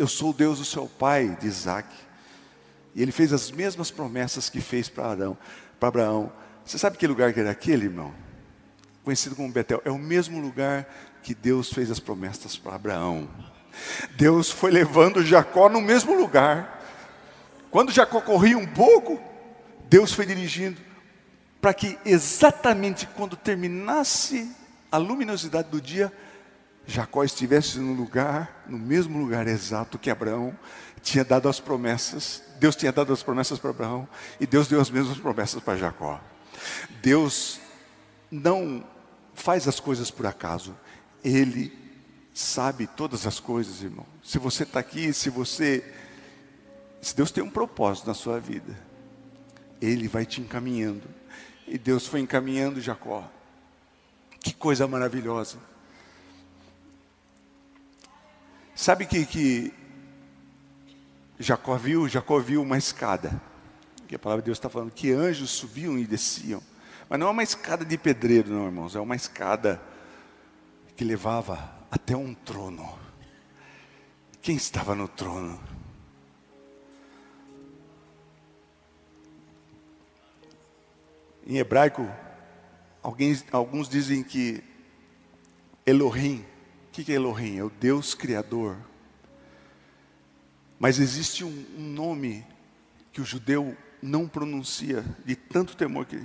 eu 0.00 0.08
sou 0.08 0.30
o 0.30 0.32
Deus 0.32 0.58
do 0.58 0.64
seu 0.64 0.86
pai, 0.86 1.36
de 1.38 1.46
Isaac. 1.46 1.86
E 2.94 3.02
ele 3.02 3.12
fez 3.12 3.34
as 3.34 3.50
mesmas 3.50 3.90
promessas 3.90 4.48
que 4.48 4.58
fez 4.58 4.88
para 4.88 5.34
para 5.78 5.88
Abraão. 5.88 6.32
Você 6.64 6.78
sabe 6.78 6.96
que 6.96 7.06
lugar 7.06 7.34
que 7.34 7.40
era 7.40 7.50
aquele, 7.50 7.84
irmão? 7.84 8.14
Conhecido 9.04 9.36
como 9.36 9.52
Betel. 9.52 9.82
É 9.84 9.90
o 9.90 9.98
mesmo 9.98 10.40
lugar 10.40 10.88
que 11.22 11.34
Deus 11.34 11.70
fez 11.70 11.90
as 11.90 12.00
promessas 12.00 12.56
para 12.56 12.76
Abraão. 12.76 13.28
Deus 14.12 14.50
foi 14.50 14.70
levando 14.70 15.22
Jacó 15.22 15.68
no 15.68 15.82
mesmo 15.82 16.14
lugar. 16.14 16.82
Quando 17.70 17.92
Jacó 17.92 18.22
corria 18.22 18.56
um 18.56 18.66
pouco, 18.66 19.20
Deus 19.90 20.14
foi 20.14 20.24
dirigindo 20.24 20.80
para 21.60 21.74
que 21.74 21.98
exatamente 22.06 23.06
quando 23.06 23.36
terminasse 23.36 24.50
a 24.90 24.96
luminosidade 24.96 25.68
do 25.68 25.78
dia, 25.78 26.10
Jacó 26.86 27.22
estivesse 27.22 27.78
no 27.78 27.92
lugar, 27.92 28.64
no 28.66 28.78
mesmo 28.78 29.18
lugar 29.18 29.46
exato 29.46 29.98
que 29.98 30.10
Abraão 30.10 30.56
tinha 31.02 31.24
dado 31.24 31.48
as 31.48 31.60
promessas. 31.60 32.42
Deus 32.58 32.76
tinha 32.76 32.92
dado 32.92 33.12
as 33.12 33.22
promessas 33.22 33.58
para 33.58 33.70
Abraão 33.70 34.08
e 34.38 34.46
Deus 34.46 34.68
deu 34.68 34.80
as 34.80 34.90
mesmas 34.90 35.18
promessas 35.18 35.62
para 35.62 35.78
Jacó. 35.78 36.20
Deus 37.02 37.60
não 38.30 38.84
faz 39.34 39.66
as 39.66 39.80
coisas 39.80 40.10
por 40.10 40.26
acaso. 40.26 40.76
Ele 41.24 41.76
sabe 42.34 42.86
todas 42.86 43.26
as 43.26 43.40
coisas, 43.40 43.82
irmão. 43.82 44.06
Se 44.22 44.38
você 44.38 44.62
está 44.62 44.80
aqui, 44.80 45.12
se 45.12 45.30
você. 45.30 45.84
Se 47.00 47.16
Deus 47.16 47.30
tem 47.30 47.42
um 47.42 47.50
propósito 47.50 48.06
na 48.06 48.14
sua 48.14 48.38
vida, 48.38 48.76
Ele 49.80 50.06
vai 50.06 50.26
te 50.26 50.40
encaminhando. 50.40 51.08
E 51.66 51.78
Deus 51.78 52.06
foi 52.06 52.20
encaminhando 52.20 52.80
Jacó. 52.80 53.30
Que 54.40 54.52
coisa 54.52 54.86
maravilhosa. 54.86 55.58
Sabe 58.80 59.04
que, 59.04 59.26
que 59.26 59.74
Jacó 61.38 61.76
viu? 61.76 62.08
Jacó 62.08 62.38
viu 62.38 62.62
uma 62.62 62.78
escada. 62.78 63.38
Que 64.08 64.14
a 64.14 64.18
palavra 64.18 64.40
de 64.40 64.46
Deus 64.46 64.56
está 64.56 64.70
falando 64.70 64.90
que 64.90 65.12
anjos 65.12 65.50
subiam 65.50 65.98
e 65.98 66.06
desciam. 66.06 66.62
Mas 67.06 67.20
não 67.20 67.26
é 67.26 67.30
uma 67.30 67.42
escada 67.42 67.84
de 67.84 67.98
pedreiro, 67.98 68.48
não, 68.50 68.64
irmãos. 68.64 68.96
É 68.96 68.98
uma 68.98 69.14
escada 69.14 69.82
que 70.96 71.04
levava 71.04 71.70
até 71.90 72.16
um 72.16 72.32
trono. 72.32 72.98
Quem 74.40 74.56
estava 74.56 74.94
no 74.94 75.06
trono? 75.06 75.60
Em 81.46 81.58
hebraico, 81.58 82.08
alguém, 83.02 83.38
alguns 83.52 83.90
dizem 83.90 84.22
que 84.22 84.64
Elohim, 85.84 86.46
o 86.90 86.92
que 86.92 87.12
é 87.12 87.14
Elohim? 87.14 87.58
É 87.58 87.64
o 87.64 87.70
Deus 87.70 88.14
Criador. 88.14 88.76
Mas 90.78 90.98
existe 90.98 91.44
um, 91.44 91.64
um 91.78 91.82
nome 91.82 92.44
que 93.12 93.20
o 93.20 93.24
judeu 93.24 93.76
não 94.02 94.26
pronuncia 94.26 95.04
de 95.24 95.36
tanto 95.36 95.76
temor 95.76 96.04
que 96.04 96.20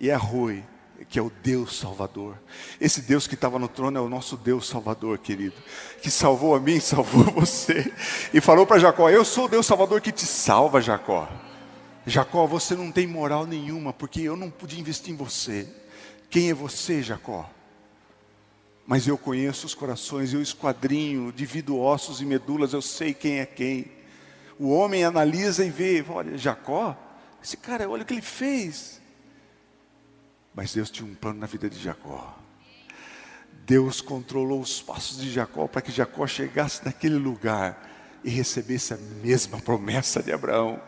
Yahweh, 0.00 0.62
que 1.08 1.18
é 1.18 1.22
o 1.22 1.32
Deus 1.42 1.78
Salvador. 1.78 2.38
Esse 2.80 3.02
Deus 3.02 3.26
que 3.26 3.34
estava 3.34 3.58
no 3.58 3.66
trono 3.66 3.98
é 3.98 4.00
o 4.00 4.08
nosso 4.08 4.36
Deus 4.36 4.68
Salvador, 4.68 5.18
querido, 5.18 5.56
que 6.00 6.10
salvou 6.12 6.54
a 6.54 6.60
mim, 6.60 6.78
salvou 6.80 7.24
você, 7.24 7.92
e 8.32 8.40
falou 8.40 8.64
para 8.64 8.78
Jacó: 8.78 9.10
Eu 9.10 9.24
sou 9.24 9.46
o 9.46 9.48
Deus 9.48 9.66
Salvador 9.66 10.00
que 10.00 10.12
te 10.12 10.26
salva, 10.26 10.80
Jacó. 10.80 11.28
Jacó, 12.06 12.46
você 12.46 12.76
não 12.76 12.92
tem 12.92 13.06
moral 13.06 13.46
nenhuma, 13.46 13.92
porque 13.92 14.20
eu 14.20 14.36
não 14.36 14.50
pude 14.50 14.78
investir 14.78 15.12
em 15.12 15.16
você. 15.16 15.68
Quem 16.30 16.50
é 16.50 16.54
você, 16.54 17.02
Jacó? 17.02 17.50
Mas 18.86 19.06
eu 19.06 19.16
conheço 19.16 19.66
os 19.66 19.74
corações, 19.74 20.32
eu 20.32 20.42
esquadrinho, 20.42 21.32
divido 21.32 21.78
ossos 21.78 22.20
e 22.20 22.26
medulas, 22.26 22.72
eu 22.72 22.82
sei 22.82 23.14
quem 23.14 23.38
é 23.38 23.46
quem. 23.46 23.86
O 24.58 24.70
homem 24.70 25.04
analisa 25.04 25.64
e 25.64 25.70
vê, 25.70 26.04
olha, 26.08 26.36
Jacó, 26.36 26.96
esse 27.42 27.56
cara, 27.56 27.88
olha 27.88 28.02
o 28.02 28.06
que 28.06 28.14
ele 28.14 28.22
fez. 28.22 29.00
Mas 30.54 30.74
Deus 30.74 30.90
tinha 30.90 31.08
um 31.08 31.14
plano 31.14 31.40
na 31.40 31.46
vida 31.46 31.70
de 31.70 31.78
Jacó. 31.78 32.38
Deus 33.64 34.00
controlou 34.00 34.60
os 34.60 34.82
passos 34.82 35.18
de 35.18 35.30
Jacó 35.30 35.66
para 35.66 35.80
que 35.80 35.92
Jacó 35.92 36.26
chegasse 36.26 36.84
naquele 36.84 37.16
lugar 37.16 37.90
e 38.24 38.30
recebesse 38.30 38.94
a 38.94 38.96
mesma 38.96 39.60
promessa 39.60 40.22
de 40.22 40.32
Abraão. 40.32 40.80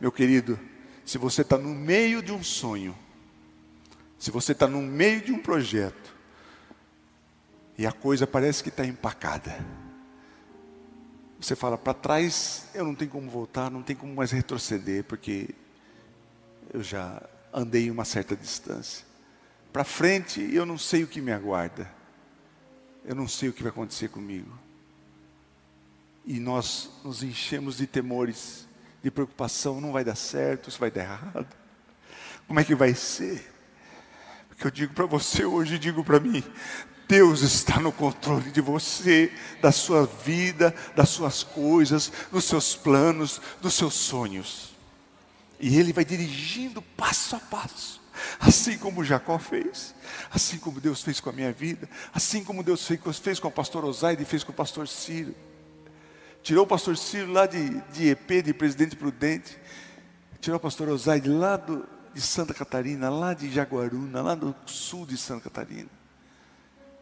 Meu 0.00 0.10
querido, 0.10 0.58
se 1.04 1.18
você 1.18 1.42
está 1.42 1.56
no 1.58 1.68
meio 1.68 2.22
de 2.22 2.32
um 2.32 2.42
sonho, 2.42 2.96
se 4.18 4.30
você 4.30 4.52
está 4.52 4.66
no 4.66 4.80
meio 4.80 5.20
de 5.20 5.32
um 5.32 5.38
projeto, 5.38 6.14
e 7.82 7.86
a 7.86 7.90
coisa 7.90 8.28
parece 8.28 8.62
que 8.62 8.68
está 8.68 8.86
empacada, 8.86 9.58
você 11.40 11.56
fala, 11.56 11.76
para 11.76 11.92
trás 11.92 12.68
eu 12.72 12.84
não 12.84 12.94
tenho 12.94 13.10
como 13.10 13.28
voltar, 13.28 13.72
não 13.72 13.82
tem 13.82 13.96
como 13.96 14.14
mais 14.14 14.30
retroceder, 14.30 15.02
porque 15.02 15.52
eu 16.72 16.80
já 16.80 17.20
andei 17.52 17.90
uma 17.90 18.04
certa 18.04 18.36
distância. 18.36 19.04
Para 19.72 19.82
frente, 19.82 20.40
eu 20.54 20.64
não 20.64 20.78
sei 20.78 21.02
o 21.02 21.08
que 21.08 21.20
me 21.20 21.32
aguarda. 21.32 21.92
Eu 23.04 23.16
não 23.16 23.26
sei 23.26 23.48
o 23.48 23.52
que 23.52 23.64
vai 23.64 23.70
acontecer 23.70 24.06
comigo. 24.06 24.56
E 26.24 26.38
nós 26.38 26.88
nos 27.02 27.24
enchemos 27.24 27.78
de 27.78 27.88
temores, 27.88 28.68
de 29.02 29.10
preocupação, 29.10 29.80
não 29.80 29.90
vai 29.90 30.04
dar 30.04 30.14
certo, 30.14 30.68
isso 30.68 30.78
vai 30.78 30.92
dar 30.92 31.02
errado. 31.02 31.48
Como 32.46 32.60
é 32.60 32.64
que 32.64 32.76
vai 32.76 32.94
ser? 32.94 33.44
O 34.52 34.54
que 34.54 34.64
eu 34.68 34.70
digo 34.70 34.94
para 34.94 35.06
você 35.06 35.44
hoje, 35.44 35.80
digo 35.80 36.04
para 36.04 36.20
mim, 36.20 36.44
Deus 37.12 37.42
está 37.42 37.78
no 37.78 37.92
controle 37.92 38.50
de 38.50 38.62
você, 38.62 39.30
da 39.60 39.70
sua 39.70 40.06
vida, 40.06 40.74
das 40.96 41.10
suas 41.10 41.42
coisas, 41.42 42.10
dos 42.32 42.46
seus 42.46 42.74
planos, 42.74 43.38
dos 43.60 43.74
seus 43.74 43.92
sonhos. 43.92 44.74
E 45.60 45.78
ele 45.78 45.92
vai 45.92 46.06
dirigindo 46.06 46.80
passo 46.80 47.36
a 47.36 47.38
passo. 47.38 48.00
Assim 48.40 48.78
como 48.78 49.04
Jacó 49.04 49.38
fez, 49.38 49.94
assim 50.30 50.56
como 50.56 50.80
Deus 50.80 51.02
fez 51.02 51.20
com 51.20 51.28
a 51.28 51.34
minha 51.34 51.52
vida, 51.52 51.86
assim 52.14 52.42
como 52.42 52.62
Deus 52.62 52.88
fez, 53.22 53.38
com 53.38 53.48
o 53.48 53.52
pastor 53.52 53.84
Osaide 53.84 54.22
e 54.22 54.26
fez 54.26 54.42
com 54.42 54.52
o 54.52 54.54
pastor 54.54 54.88
Ciro. 54.88 55.34
Tirou 56.42 56.64
o 56.64 56.66
pastor 56.66 56.96
Ciro 56.96 57.30
lá 57.30 57.44
de, 57.44 57.78
de 57.92 58.08
EP, 58.08 58.42
de 58.42 58.54
Presidente 58.54 58.96
Prudente, 58.96 59.58
tirou 60.40 60.56
o 60.56 60.60
pastor 60.60 60.88
Osaide 60.88 61.28
lá 61.28 61.58
do, 61.58 61.86
de 62.14 62.22
Santa 62.22 62.54
Catarina, 62.54 63.10
lá 63.10 63.34
de 63.34 63.52
Jaguaruna, 63.52 64.22
lá 64.22 64.34
do 64.34 64.56
sul 64.64 65.04
de 65.04 65.18
Santa 65.18 65.50
Catarina. 65.50 66.01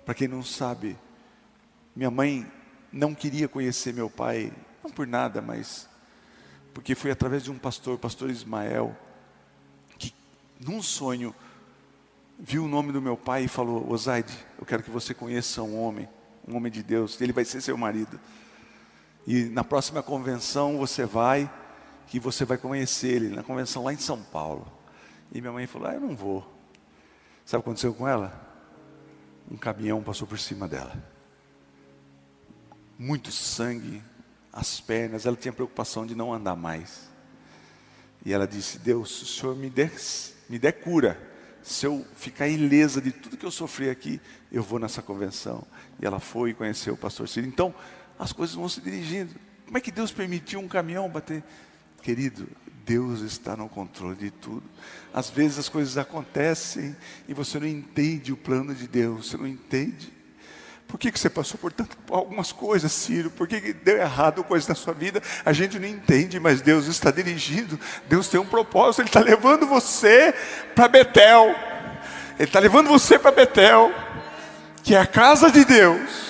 Para 0.04 0.14
quem 0.14 0.28
não 0.28 0.42
sabe, 0.42 0.98
minha 1.94 2.10
mãe 2.10 2.50
não 2.92 3.14
queria 3.14 3.48
conhecer 3.48 3.92
meu 3.92 4.10
pai, 4.10 4.52
não 4.82 4.90
por 4.90 5.06
nada, 5.06 5.40
mas 5.40 5.88
porque 6.72 6.94
foi 6.94 7.10
através 7.10 7.44
de 7.44 7.50
um 7.50 7.58
pastor, 7.58 7.94
o 7.94 7.98
pastor 7.98 8.30
Ismael, 8.30 8.96
que 9.98 10.14
num 10.58 10.82
sonho 10.82 11.34
viu 12.38 12.64
o 12.64 12.68
nome 12.68 12.92
do 12.92 13.02
meu 13.02 13.16
pai 13.16 13.44
e 13.44 13.48
falou: 13.48 13.90
Osaide, 13.90 14.32
eu 14.58 14.64
quero 14.64 14.82
que 14.82 14.90
você 14.90 15.12
conheça 15.12 15.62
um 15.62 15.80
homem, 15.80 16.08
um 16.46 16.56
homem 16.56 16.72
de 16.72 16.82
Deus, 16.82 17.20
ele 17.20 17.32
vai 17.32 17.44
ser 17.44 17.60
seu 17.60 17.76
marido. 17.76 18.18
E 19.26 19.44
na 19.44 19.62
próxima 19.62 20.02
convenção 20.02 20.78
você 20.78 21.04
vai, 21.04 21.50
que 22.06 22.18
você 22.18 22.44
vai 22.44 22.56
conhecer 22.56 23.08
ele, 23.08 23.28
na 23.28 23.42
convenção 23.42 23.84
lá 23.84 23.92
em 23.92 23.98
São 23.98 24.22
Paulo. 24.22 24.66
E 25.32 25.40
minha 25.40 25.52
mãe 25.52 25.66
falou: 25.66 25.88
Ah, 25.88 25.94
eu 25.94 26.00
não 26.00 26.16
vou. 26.16 26.40
Sabe 27.44 27.60
o 27.60 27.62
que 27.62 27.68
aconteceu 27.68 27.92
com 27.92 28.08
ela? 28.08 28.49
Um 29.50 29.56
caminhão 29.56 30.02
passou 30.02 30.26
por 30.26 30.38
cima 30.38 30.68
dela. 30.68 30.96
Muito 32.98 33.32
sangue, 33.32 34.02
as 34.52 34.80
pernas, 34.80 35.26
ela 35.26 35.36
tinha 35.36 35.52
preocupação 35.52 36.06
de 36.06 36.14
não 36.14 36.32
andar 36.32 36.54
mais. 36.54 37.10
E 38.24 38.32
ela 38.32 38.46
disse: 38.46 38.78
Deus, 38.78 39.18
se 39.18 39.22
o 39.24 39.26
Senhor 39.26 39.56
me 39.56 39.68
der, 39.68 39.90
me 40.48 40.58
der 40.58 40.72
cura, 40.72 41.18
se 41.62 41.86
eu 41.86 42.06
ficar 42.14 42.48
ilesa 42.48 43.00
de 43.00 43.12
tudo 43.12 43.36
que 43.36 43.46
eu 43.46 43.50
sofri 43.50 43.90
aqui, 43.90 44.20
eu 44.52 44.62
vou 44.62 44.78
nessa 44.78 45.02
convenção. 45.02 45.66
E 46.00 46.06
ela 46.06 46.20
foi 46.20 46.50
e 46.50 46.54
conheceu 46.54 46.94
o 46.94 46.96
pastor 46.96 47.28
Ciro. 47.28 47.46
Então, 47.46 47.74
as 48.18 48.32
coisas 48.32 48.54
vão 48.54 48.68
se 48.68 48.80
dirigindo. 48.80 49.34
Como 49.64 49.78
é 49.78 49.80
que 49.80 49.90
Deus 49.90 50.12
permitiu 50.12 50.60
um 50.60 50.68
caminhão 50.68 51.08
bater? 51.08 51.42
Querido, 52.02 52.48
Deus 52.84 53.20
está 53.20 53.56
no 53.56 53.68
controle 53.68 54.16
de 54.16 54.30
tudo. 54.30 54.62
Às 55.12 55.30
vezes 55.30 55.58
as 55.58 55.68
coisas 55.68 55.96
acontecem 55.96 56.96
e 57.28 57.34
você 57.34 57.58
não 57.58 57.66
entende 57.66 58.32
o 58.32 58.36
plano 58.36 58.74
de 58.74 58.86
Deus, 58.86 59.28
você 59.28 59.36
não 59.36 59.46
entende. 59.46 60.12
Por 60.86 60.98
que, 60.98 61.12
que 61.12 61.20
você 61.20 61.30
passou 61.30 61.56
por 61.56 61.72
tanto, 61.72 61.96
algumas 62.10 62.50
coisas, 62.50 62.90
Ciro? 62.90 63.30
Por 63.30 63.46
que, 63.46 63.60
que 63.60 63.72
deu 63.72 63.96
errado 63.96 64.42
coisas 64.42 64.68
na 64.68 64.74
sua 64.74 64.92
vida? 64.92 65.22
A 65.44 65.52
gente 65.52 65.78
não 65.78 65.86
entende, 65.86 66.40
mas 66.40 66.60
Deus 66.60 66.86
está 66.86 67.12
dirigindo. 67.12 67.78
Deus 68.08 68.26
tem 68.26 68.40
um 68.40 68.46
propósito. 68.46 69.02
Ele 69.02 69.08
está 69.08 69.20
levando 69.20 69.66
você 69.66 70.34
para 70.74 70.88
Betel. 70.88 71.54
Ele 72.36 72.48
está 72.48 72.58
levando 72.58 72.88
você 72.88 73.20
para 73.20 73.30
Betel, 73.30 73.92
que 74.82 74.96
é 74.96 74.98
a 74.98 75.06
casa 75.06 75.48
de 75.48 75.64
Deus. 75.64 76.29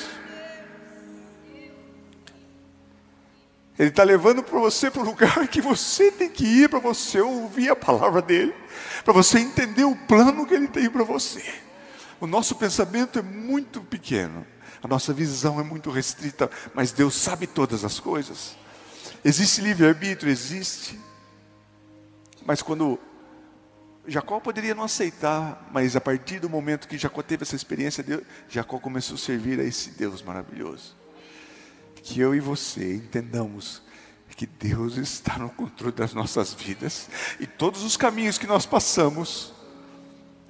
Ele 3.80 3.88
está 3.88 4.04
levando 4.04 4.42
para 4.42 4.58
você 4.58 4.90
para 4.90 5.00
o 5.00 5.06
lugar 5.06 5.48
que 5.48 5.62
você 5.62 6.12
tem 6.12 6.28
que 6.28 6.44
ir 6.44 6.68
para 6.68 6.78
você 6.78 7.18
ouvir 7.18 7.70
a 7.70 7.74
palavra 7.74 8.20
dele, 8.20 8.54
para 9.02 9.14
você 9.14 9.38
entender 9.38 9.84
o 9.84 9.96
plano 9.96 10.46
que 10.46 10.52
ele 10.52 10.68
tem 10.68 10.90
para 10.90 11.02
você. 11.02 11.42
O 12.20 12.26
nosso 12.26 12.56
pensamento 12.56 13.18
é 13.18 13.22
muito 13.22 13.80
pequeno, 13.80 14.46
a 14.82 14.86
nossa 14.86 15.14
visão 15.14 15.58
é 15.58 15.62
muito 15.62 15.90
restrita, 15.90 16.50
mas 16.74 16.92
Deus 16.92 17.14
sabe 17.14 17.46
todas 17.46 17.82
as 17.82 17.98
coisas. 17.98 18.54
Existe 19.24 19.62
livre-arbítrio? 19.62 20.30
Existe. 20.30 21.00
Mas 22.44 22.60
quando 22.60 22.98
Jacó 24.06 24.40
poderia 24.40 24.74
não 24.74 24.84
aceitar, 24.84 25.70
mas 25.72 25.96
a 25.96 26.02
partir 26.02 26.38
do 26.38 26.50
momento 26.50 26.86
que 26.86 26.98
Jacó 26.98 27.22
teve 27.22 27.44
essa 27.44 27.56
experiência, 27.56 28.04
Jacó 28.46 28.78
começou 28.78 29.14
a 29.14 29.18
servir 29.18 29.58
a 29.58 29.64
esse 29.64 29.92
Deus 29.92 30.22
maravilhoso. 30.22 30.99
Que 32.02 32.20
eu 32.20 32.34
e 32.34 32.40
você 32.40 32.94
entendamos 32.94 33.82
que 34.40 34.46
Deus 34.46 34.96
está 34.96 35.38
no 35.38 35.50
controle 35.50 35.94
das 35.94 36.14
nossas 36.14 36.54
vidas 36.54 37.10
e 37.38 37.46
todos 37.46 37.82
os 37.82 37.94
caminhos 37.94 38.38
que 38.38 38.46
nós 38.46 38.64
passamos, 38.64 39.52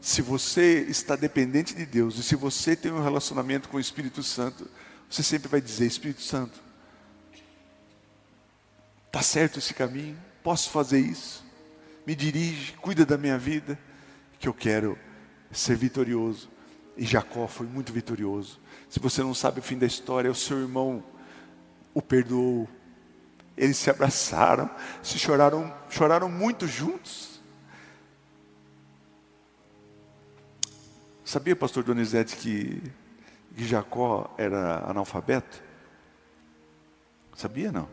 Se 0.00 0.22
você 0.22 0.86
está 0.88 1.14
dependente 1.14 1.74
de 1.74 1.84
Deus 1.84 2.16
e 2.16 2.22
se 2.22 2.34
você 2.34 2.74
tem 2.74 2.90
um 2.90 3.02
relacionamento 3.02 3.68
com 3.68 3.76
o 3.76 3.80
Espírito 3.80 4.22
Santo, 4.22 4.66
você 5.10 5.22
sempre 5.22 5.48
vai 5.48 5.60
dizer: 5.60 5.86
Espírito 5.86 6.22
Santo, 6.22 6.58
está 9.08 9.20
certo 9.20 9.58
esse 9.58 9.74
caminho? 9.74 10.16
Posso 10.42 10.70
fazer 10.70 11.00
isso? 11.00 11.44
Me 12.06 12.14
dirige, 12.14 12.72
cuida 12.74 13.04
da 13.04 13.18
minha 13.18 13.36
vida, 13.36 13.78
que 14.38 14.48
eu 14.48 14.54
quero 14.54 14.98
ser 15.52 15.76
vitorioso. 15.76 16.48
E 16.96 17.04
Jacó 17.04 17.46
foi 17.46 17.66
muito 17.66 17.92
vitorioso. 17.92 18.58
Se 18.88 18.98
você 18.98 19.22
não 19.22 19.34
sabe 19.34 19.60
o 19.60 19.62
fim 19.62 19.76
da 19.76 19.86
história, 19.86 20.30
o 20.30 20.34
seu 20.34 20.58
irmão 20.60 21.04
o 21.94 22.00
perdoou. 22.03 22.68
Eles 23.57 23.76
se 23.76 23.90
abraçaram, 23.90 24.70
se 25.03 25.18
choraram, 25.18 25.72
choraram 25.90 26.29
muito 26.29 26.66
juntos. 26.66 27.40
Sabia, 31.24 31.55
pastor 31.55 31.85
Donizete, 31.85 32.37
que, 32.37 32.83
que 33.55 33.64
Jacó 33.64 34.35
era 34.37 34.88
analfabeto? 34.88 35.62
Sabia 37.37 37.70
não? 37.70 37.88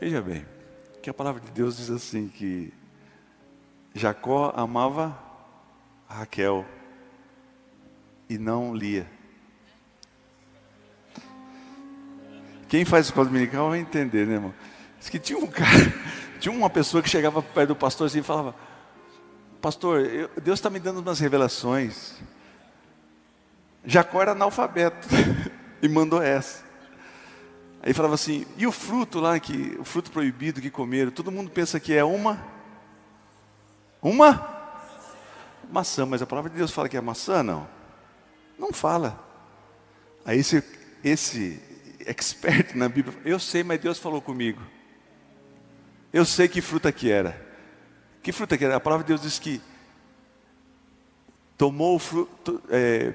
Veja 0.00 0.20
bem, 0.20 0.46
que 1.02 1.08
a 1.10 1.14
palavra 1.14 1.40
de 1.40 1.50
Deus 1.50 1.76
diz 1.76 1.90
assim 1.90 2.28
que 2.28 2.72
Jacó 3.94 4.52
amava 4.56 5.16
Raquel 6.08 6.64
e 8.28 8.38
não 8.38 8.74
Lia. 8.74 9.06
Quem 12.70 12.84
faz 12.84 13.06
escola 13.06 13.26
dominical 13.26 13.70
vai 13.70 13.80
entender, 13.80 14.24
né, 14.28 14.34
irmão? 14.34 14.54
Diz 14.96 15.08
que 15.08 15.18
tinha 15.18 15.36
um 15.36 15.46
cara, 15.48 15.92
tinha 16.38 16.54
uma 16.54 16.70
pessoa 16.70 17.02
que 17.02 17.08
chegava 17.08 17.42
perto 17.42 17.70
do 17.70 17.76
pastor 17.76 18.06
assim 18.06 18.20
e 18.20 18.22
falava: 18.22 18.54
Pastor, 19.60 20.06
eu, 20.06 20.30
Deus 20.40 20.60
está 20.60 20.70
me 20.70 20.78
dando 20.78 21.00
umas 21.00 21.18
revelações. 21.18 22.14
Jacó 23.84 24.22
era 24.22 24.32
analfabeto 24.32 25.08
e 25.82 25.88
mandou 25.88 26.22
essa. 26.22 26.62
Aí 27.82 27.92
falava 27.92 28.14
assim: 28.14 28.46
e 28.56 28.68
o 28.68 28.72
fruto 28.72 29.18
lá, 29.18 29.40
que, 29.40 29.76
o 29.80 29.84
fruto 29.84 30.12
proibido 30.12 30.60
que 30.60 30.70
comeram? 30.70 31.10
Todo 31.10 31.32
mundo 31.32 31.50
pensa 31.50 31.80
que 31.80 31.92
é 31.92 32.04
uma. 32.04 32.40
Uma? 34.00 34.48
Maçã, 35.68 36.06
mas 36.06 36.22
a 36.22 36.26
palavra 36.26 36.48
de 36.48 36.56
Deus 36.56 36.70
fala 36.70 36.88
que 36.88 36.96
é 36.96 37.00
maçã, 37.00 37.42
não? 37.42 37.66
Não 38.56 38.72
fala. 38.72 39.18
Aí 40.24 40.38
esse, 40.38 40.62
esse 41.02 41.60
expert 42.10 42.74
na 42.74 42.88
Bíblia. 42.88 43.16
Eu 43.24 43.38
sei, 43.38 43.62
mas 43.62 43.80
Deus 43.80 43.98
falou 43.98 44.20
comigo. 44.20 44.60
Eu 46.12 46.24
sei 46.24 46.48
que 46.48 46.60
fruta 46.60 46.90
que 46.90 47.10
era. 47.10 47.40
Que 48.22 48.32
fruta 48.32 48.58
que 48.58 48.64
era? 48.64 48.76
A 48.76 48.80
palavra 48.80 49.04
de 49.04 49.08
Deus 49.08 49.22
diz 49.22 49.38
que 49.38 49.60
tomou 51.56 51.94
o 51.94 51.98
fruto, 51.98 52.60
é, 52.68 53.14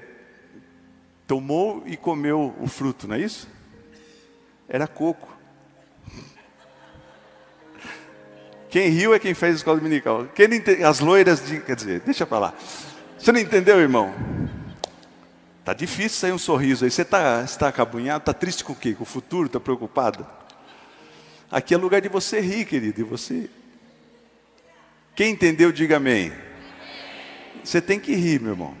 tomou 1.26 1.82
e 1.86 1.96
comeu 1.96 2.54
o 2.58 2.66
fruto, 2.66 3.06
não 3.06 3.16
é 3.16 3.20
isso? 3.20 3.48
Era 4.68 4.86
coco. 4.88 5.36
Quem 8.70 8.88
riu 8.88 9.14
é 9.14 9.18
quem 9.18 9.34
fez 9.34 9.54
a 9.54 9.56
escola 9.56 9.76
dominical. 9.78 10.26
Quem 10.34 10.48
as 10.84 11.00
loiras 11.00 11.46
de, 11.46 11.60
quer 11.60 11.76
dizer, 11.76 12.00
deixa 12.00 12.26
para 12.26 12.38
lá. 12.38 12.54
Você 13.18 13.30
não 13.30 13.40
entendeu, 13.40 13.78
irmão? 13.78 14.12
Tá 15.66 15.74
difícil 15.74 16.20
sair 16.20 16.30
um 16.30 16.38
sorriso 16.38 16.84
aí. 16.84 16.90
Você 16.92 17.02
está 17.02 17.44
tá 17.44 17.66
acabunhado? 17.66 18.22
Está 18.22 18.32
triste 18.32 18.62
com 18.62 18.72
o 18.72 18.76
quê? 18.76 18.94
Com 18.94 19.02
o 19.02 19.04
futuro? 19.04 19.46
Está 19.46 19.58
preocupado? 19.58 20.24
Aqui 21.50 21.74
é 21.74 21.76
lugar 21.76 22.00
de 22.00 22.08
você 22.08 22.38
rir, 22.38 22.66
querido. 22.66 23.00
E 23.00 23.02
você. 23.02 23.50
Quem 25.16 25.32
entendeu, 25.32 25.72
diga 25.72 25.96
amém. 25.96 26.32
Você 27.64 27.80
tem 27.80 27.98
que 27.98 28.14
rir, 28.14 28.40
meu 28.40 28.52
irmão. 28.52 28.76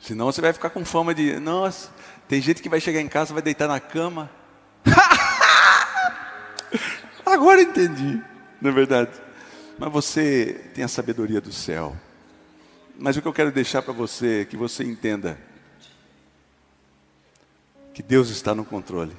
Senão 0.00 0.32
você 0.32 0.40
vai 0.40 0.54
ficar 0.54 0.70
com 0.70 0.82
fama 0.82 1.14
de. 1.14 1.38
Nossa, 1.38 1.90
tem 2.26 2.40
gente 2.40 2.62
que 2.62 2.68
vai 2.70 2.80
chegar 2.80 3.02
em 3.02 3.08
casa, 3.08 3.34
vai 3.34 3.42
deitar 3.42 3.68
na 3.68 3.78
cama. 3.78 4.30
Agora 7.26 7.60
entendi, 7.60 8.18
não 8.62 8.70
é 8.70 8.72
verdade? 8.72 9.10
Mas 9.78 9.92
você 9.92 10.70
tem 10.72 10.82
a 10.82 10.88
sabedoria 10.88 11.38
do 11.38 11.52
céu. 11.52 11.94
Mas 13.00 13.16
o 13.16 13.22
que 13.22 13.28
eu 13.28 13.32
quero 13.32 13.52
deixar 13.52 13.80
para 13.80 13.92
você 13.92 14.40
é 14.40 14.44
que 14.44 14.56
você 14.56 14.82
entenda 14.82 15.38
que 17.94 18.02
Deus 18.02 18.28
está 18.28 18.56
no 18.56 18.64
controle. 18.64 19.16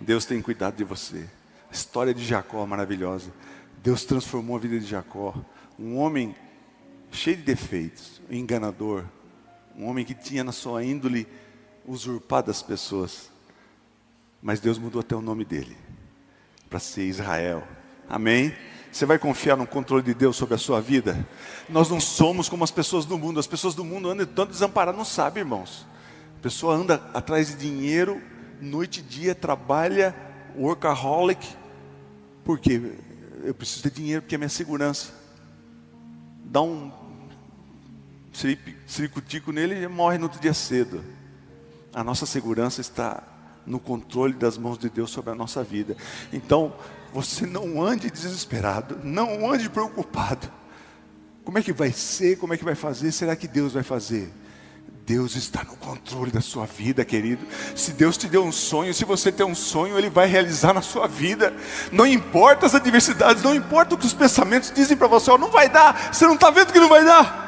Deus 0.00 0.24
tem 0.24 0.40
cuidado 0.40 0.76
de 0.76 0.84
você. 0.84 1.28
A 1.70 1.74
história 1.74 2.14
de 2.14 2.24
Jacó 2.24 2.64
é 2.64 2.66
maravilhosa. 2.66 3.30
Deus 3.82 4.06
transformou 4.06 4.56
a 4.56 4.58
vida 4.58 4.80
de 4.80 4.86
Jacó, 4.86 5.34
um 5.78 5.98
homem 5.98 6.34
cheio 7.10 7.36
de 7.36 7.42
defeitos, 7.42 8.22
enganador, 8.30 9.04
um 9.76 9.86
homem 9.86 10.02
que 10.02 10.14
tinha 10.14 10.42
na 10.42 10.52
sua 10.52 10.82
índole 10.82 11.28
usurpado 11.84 12.50
as 12.50 12.62
pessoas. 12.62 13.30
Mas 14.40 14.60
Deus 14.60 14.78
mudou 14.78 15.00
até 15.00 15.14
o 15.14 15.20
nome 15.20 15.44
dele 15.44 15.76
para 16.70 16.78
ser 16.78 17.04
Israel. 17.04 17.68
Amém? 18.08 18.54
Você 18.92 19.06
vai 19.06 19.18
confiar 19.18 19.56
no 19.56 19.66
controle 19.66 20.02
de 20.02 20.12
Deus 20.12 20.36
sobre 20.36 20.54
a 20.54 20.58
sua 20.58 20.78
vida? 20.78 21.26
Nós 21.66 21.88
não 21.88 21.98
somos 21.98 22.46
como 22.46 22.62
as 22.62 22.70
pessoas 22.70 23.06
do 23.06 23.16
mundo. 23.16 23.40
As 23.40 23.46
pessoas 23.46 23.74
do 23.74 23.82
mundo 23.82 24.10
andam 24.10 24.26
tão 24.26 24.46
desamparadas, 24.46 24.98
não 24.98 25.04
sabe, 25.04 25.40
irmãos. 25.40 25.86
A 26.38 26.42
pessoa 26.42 26.74
anda 26.74 27.02
atrás 27.14 27.48
de 27.48 27.56
dinheiro, 27.56 28.20
noite 28.60 29.00
e 29.00 29.02
dia, 29.02 29.34
trabalha, 29.34 30.14
workaholic. 30.54 31.56
Por 32.44 32.58
quê? 32.58 32.92
Eu 33.42 33.54
preciso 33.54 33.84
de 33.84 33.90
dinheiro 33.90 34.20
porque 34.20 34.34
é 34.34 34.38
minha 34.38 34.50
segurança. 34.50 35.10
Dá 36.44 36.60
um 36.60 36.92
ciricutico 38.86 39.52
nele 39.52 39.82
e 39.82 39.88
morre 39.88 40.18
no 40.18 40.24
outro 40.24 40.38
dia 40.38 40.52
cedo. 40.52 41.02
A 41.94 42.04
nossa 42.04 42.26
segurança 42.26 42.82
está 42.82 43.22
no 43.66 43.78
controle 43.78 44.34
das 44.34 44.58
mãos 44.58 44.78
de 44.78 44.88
Deus 44.88 45.10
sobre 45.10 45.30
a 45.30 45.34
nossa 45.34 45.62
vida. 45.62 45.96
Então, 46.32 46.72
você 47.12 47.46
não 47.46 47.82
ande 47.82 48.10
desesperado, 48.10 48.98
não 49.02 49.50
ande 49.50 49.68
preocupado. 49.68 50.50
Como 51.44 51.58
é 51.58 51.62
que 51.62 51.72
vai 51.72 51.92
ser? 51.92 52.38
Como 52.38 52.54
é 52.54 52.56
que 52.56 52.64
vai 52.64 52.74
fazer? 52.74 53.12
Será 53.12 53.34
que 53.34 53.48
Deus 53.48 53.72
vai 53.72 53.82
fazer? 53.82 54.32
Deus 55.04 55.34
está 55.34 55.64
no 55.64 55.76
controle 55.76 56.30
da 56.30 56.40
sua 56.40 56.64
vida, 56.64 57.04
querido. 57.04 57.44
Se 57.74 57.92
Deus 57.92 58.16
te 58.16 58.28
deu 58.28 58.44
um 58.44 58.52
sonho, 58.52 58.94
se 58.94 59.04
você 59.04 59.32
tem 59.32 59.44
um 59.44 59.54
sonho, 59.54 59.98
Ele 59.98 60.08
vai 60.08 60.28
realizar 60.28 60.72
na 60.72 60.80
sua 60.80 61.08
vida. 61.08 61.52
Não 61.90 62.06
importa 62.06 62.66
as 62.66 62.74
adversidades, 62.74 63.42
não 63.42 63.54
importa 63.54 63.94
o 63.94 63.98
que 63.98 64.06
os 64.06 64.14
pensamentos 64.14 64.70
dizem 64.72 64.96
para 64.96 65.08
você, 65.08 65.36
não 65.36 65.50
vai 65.50 65.68
dar, 65.68 66.12
você 66.12 66.24
não 66.24 66.34
está 66.34 66.50
vendo 66.50 66.72
que 66.72 66.78
não 66.78 66.88
vai 66.88 67.04
dar. 67.04 67.42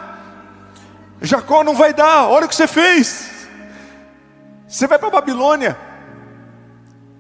Jacó 1.23 1.63
não 1.63 1.77
vai 1.77 1.95
dar, 1.95 2.29
olha 2.29 2.47
o 2.47 2.49
que 2.49 2.57
você 2.57 2.67
fez. 2.67 3.31
Você 4.67 4.89
vai 4.89 4.99
para 4.99 5.09
a 5.09 5.13
Babilônia, 5.13 5.79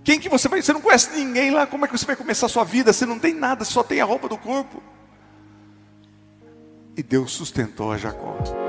quem 0.04 0.20
que 0.20 0.28
você 0.28 0.48
vai? 0.48 0.60
Você 0.60 0.72
não 0.72 0.82
conhece 0.82 1.10
ninguém 1.16 1.50
lá, 1.50 1.66
como 1.66 1.86
é 1.86 1.88
que 1.88 1.96
você 1.96 2.04
vai 2.04 2.14
começar 2.14 2.46
a 2.46 2.48
sua 2.48 2.62
vida? 2.62 2.92
Você 2.92 3.06
não 3.06 3.18
tem 3.18 3.32
nada, 3.34 3.64
só 3.64 3.82
tem 3.82 4.02
a 4.02 4.04
roupa 4.04 4.28
do 4.28 4.36
corpo. 4.36 4.82
E 6.94 7.02
Deus 7.02 7.32
sustentou 7.32 7.90
a 7.90 7.96
Jacó. 7.96 8.63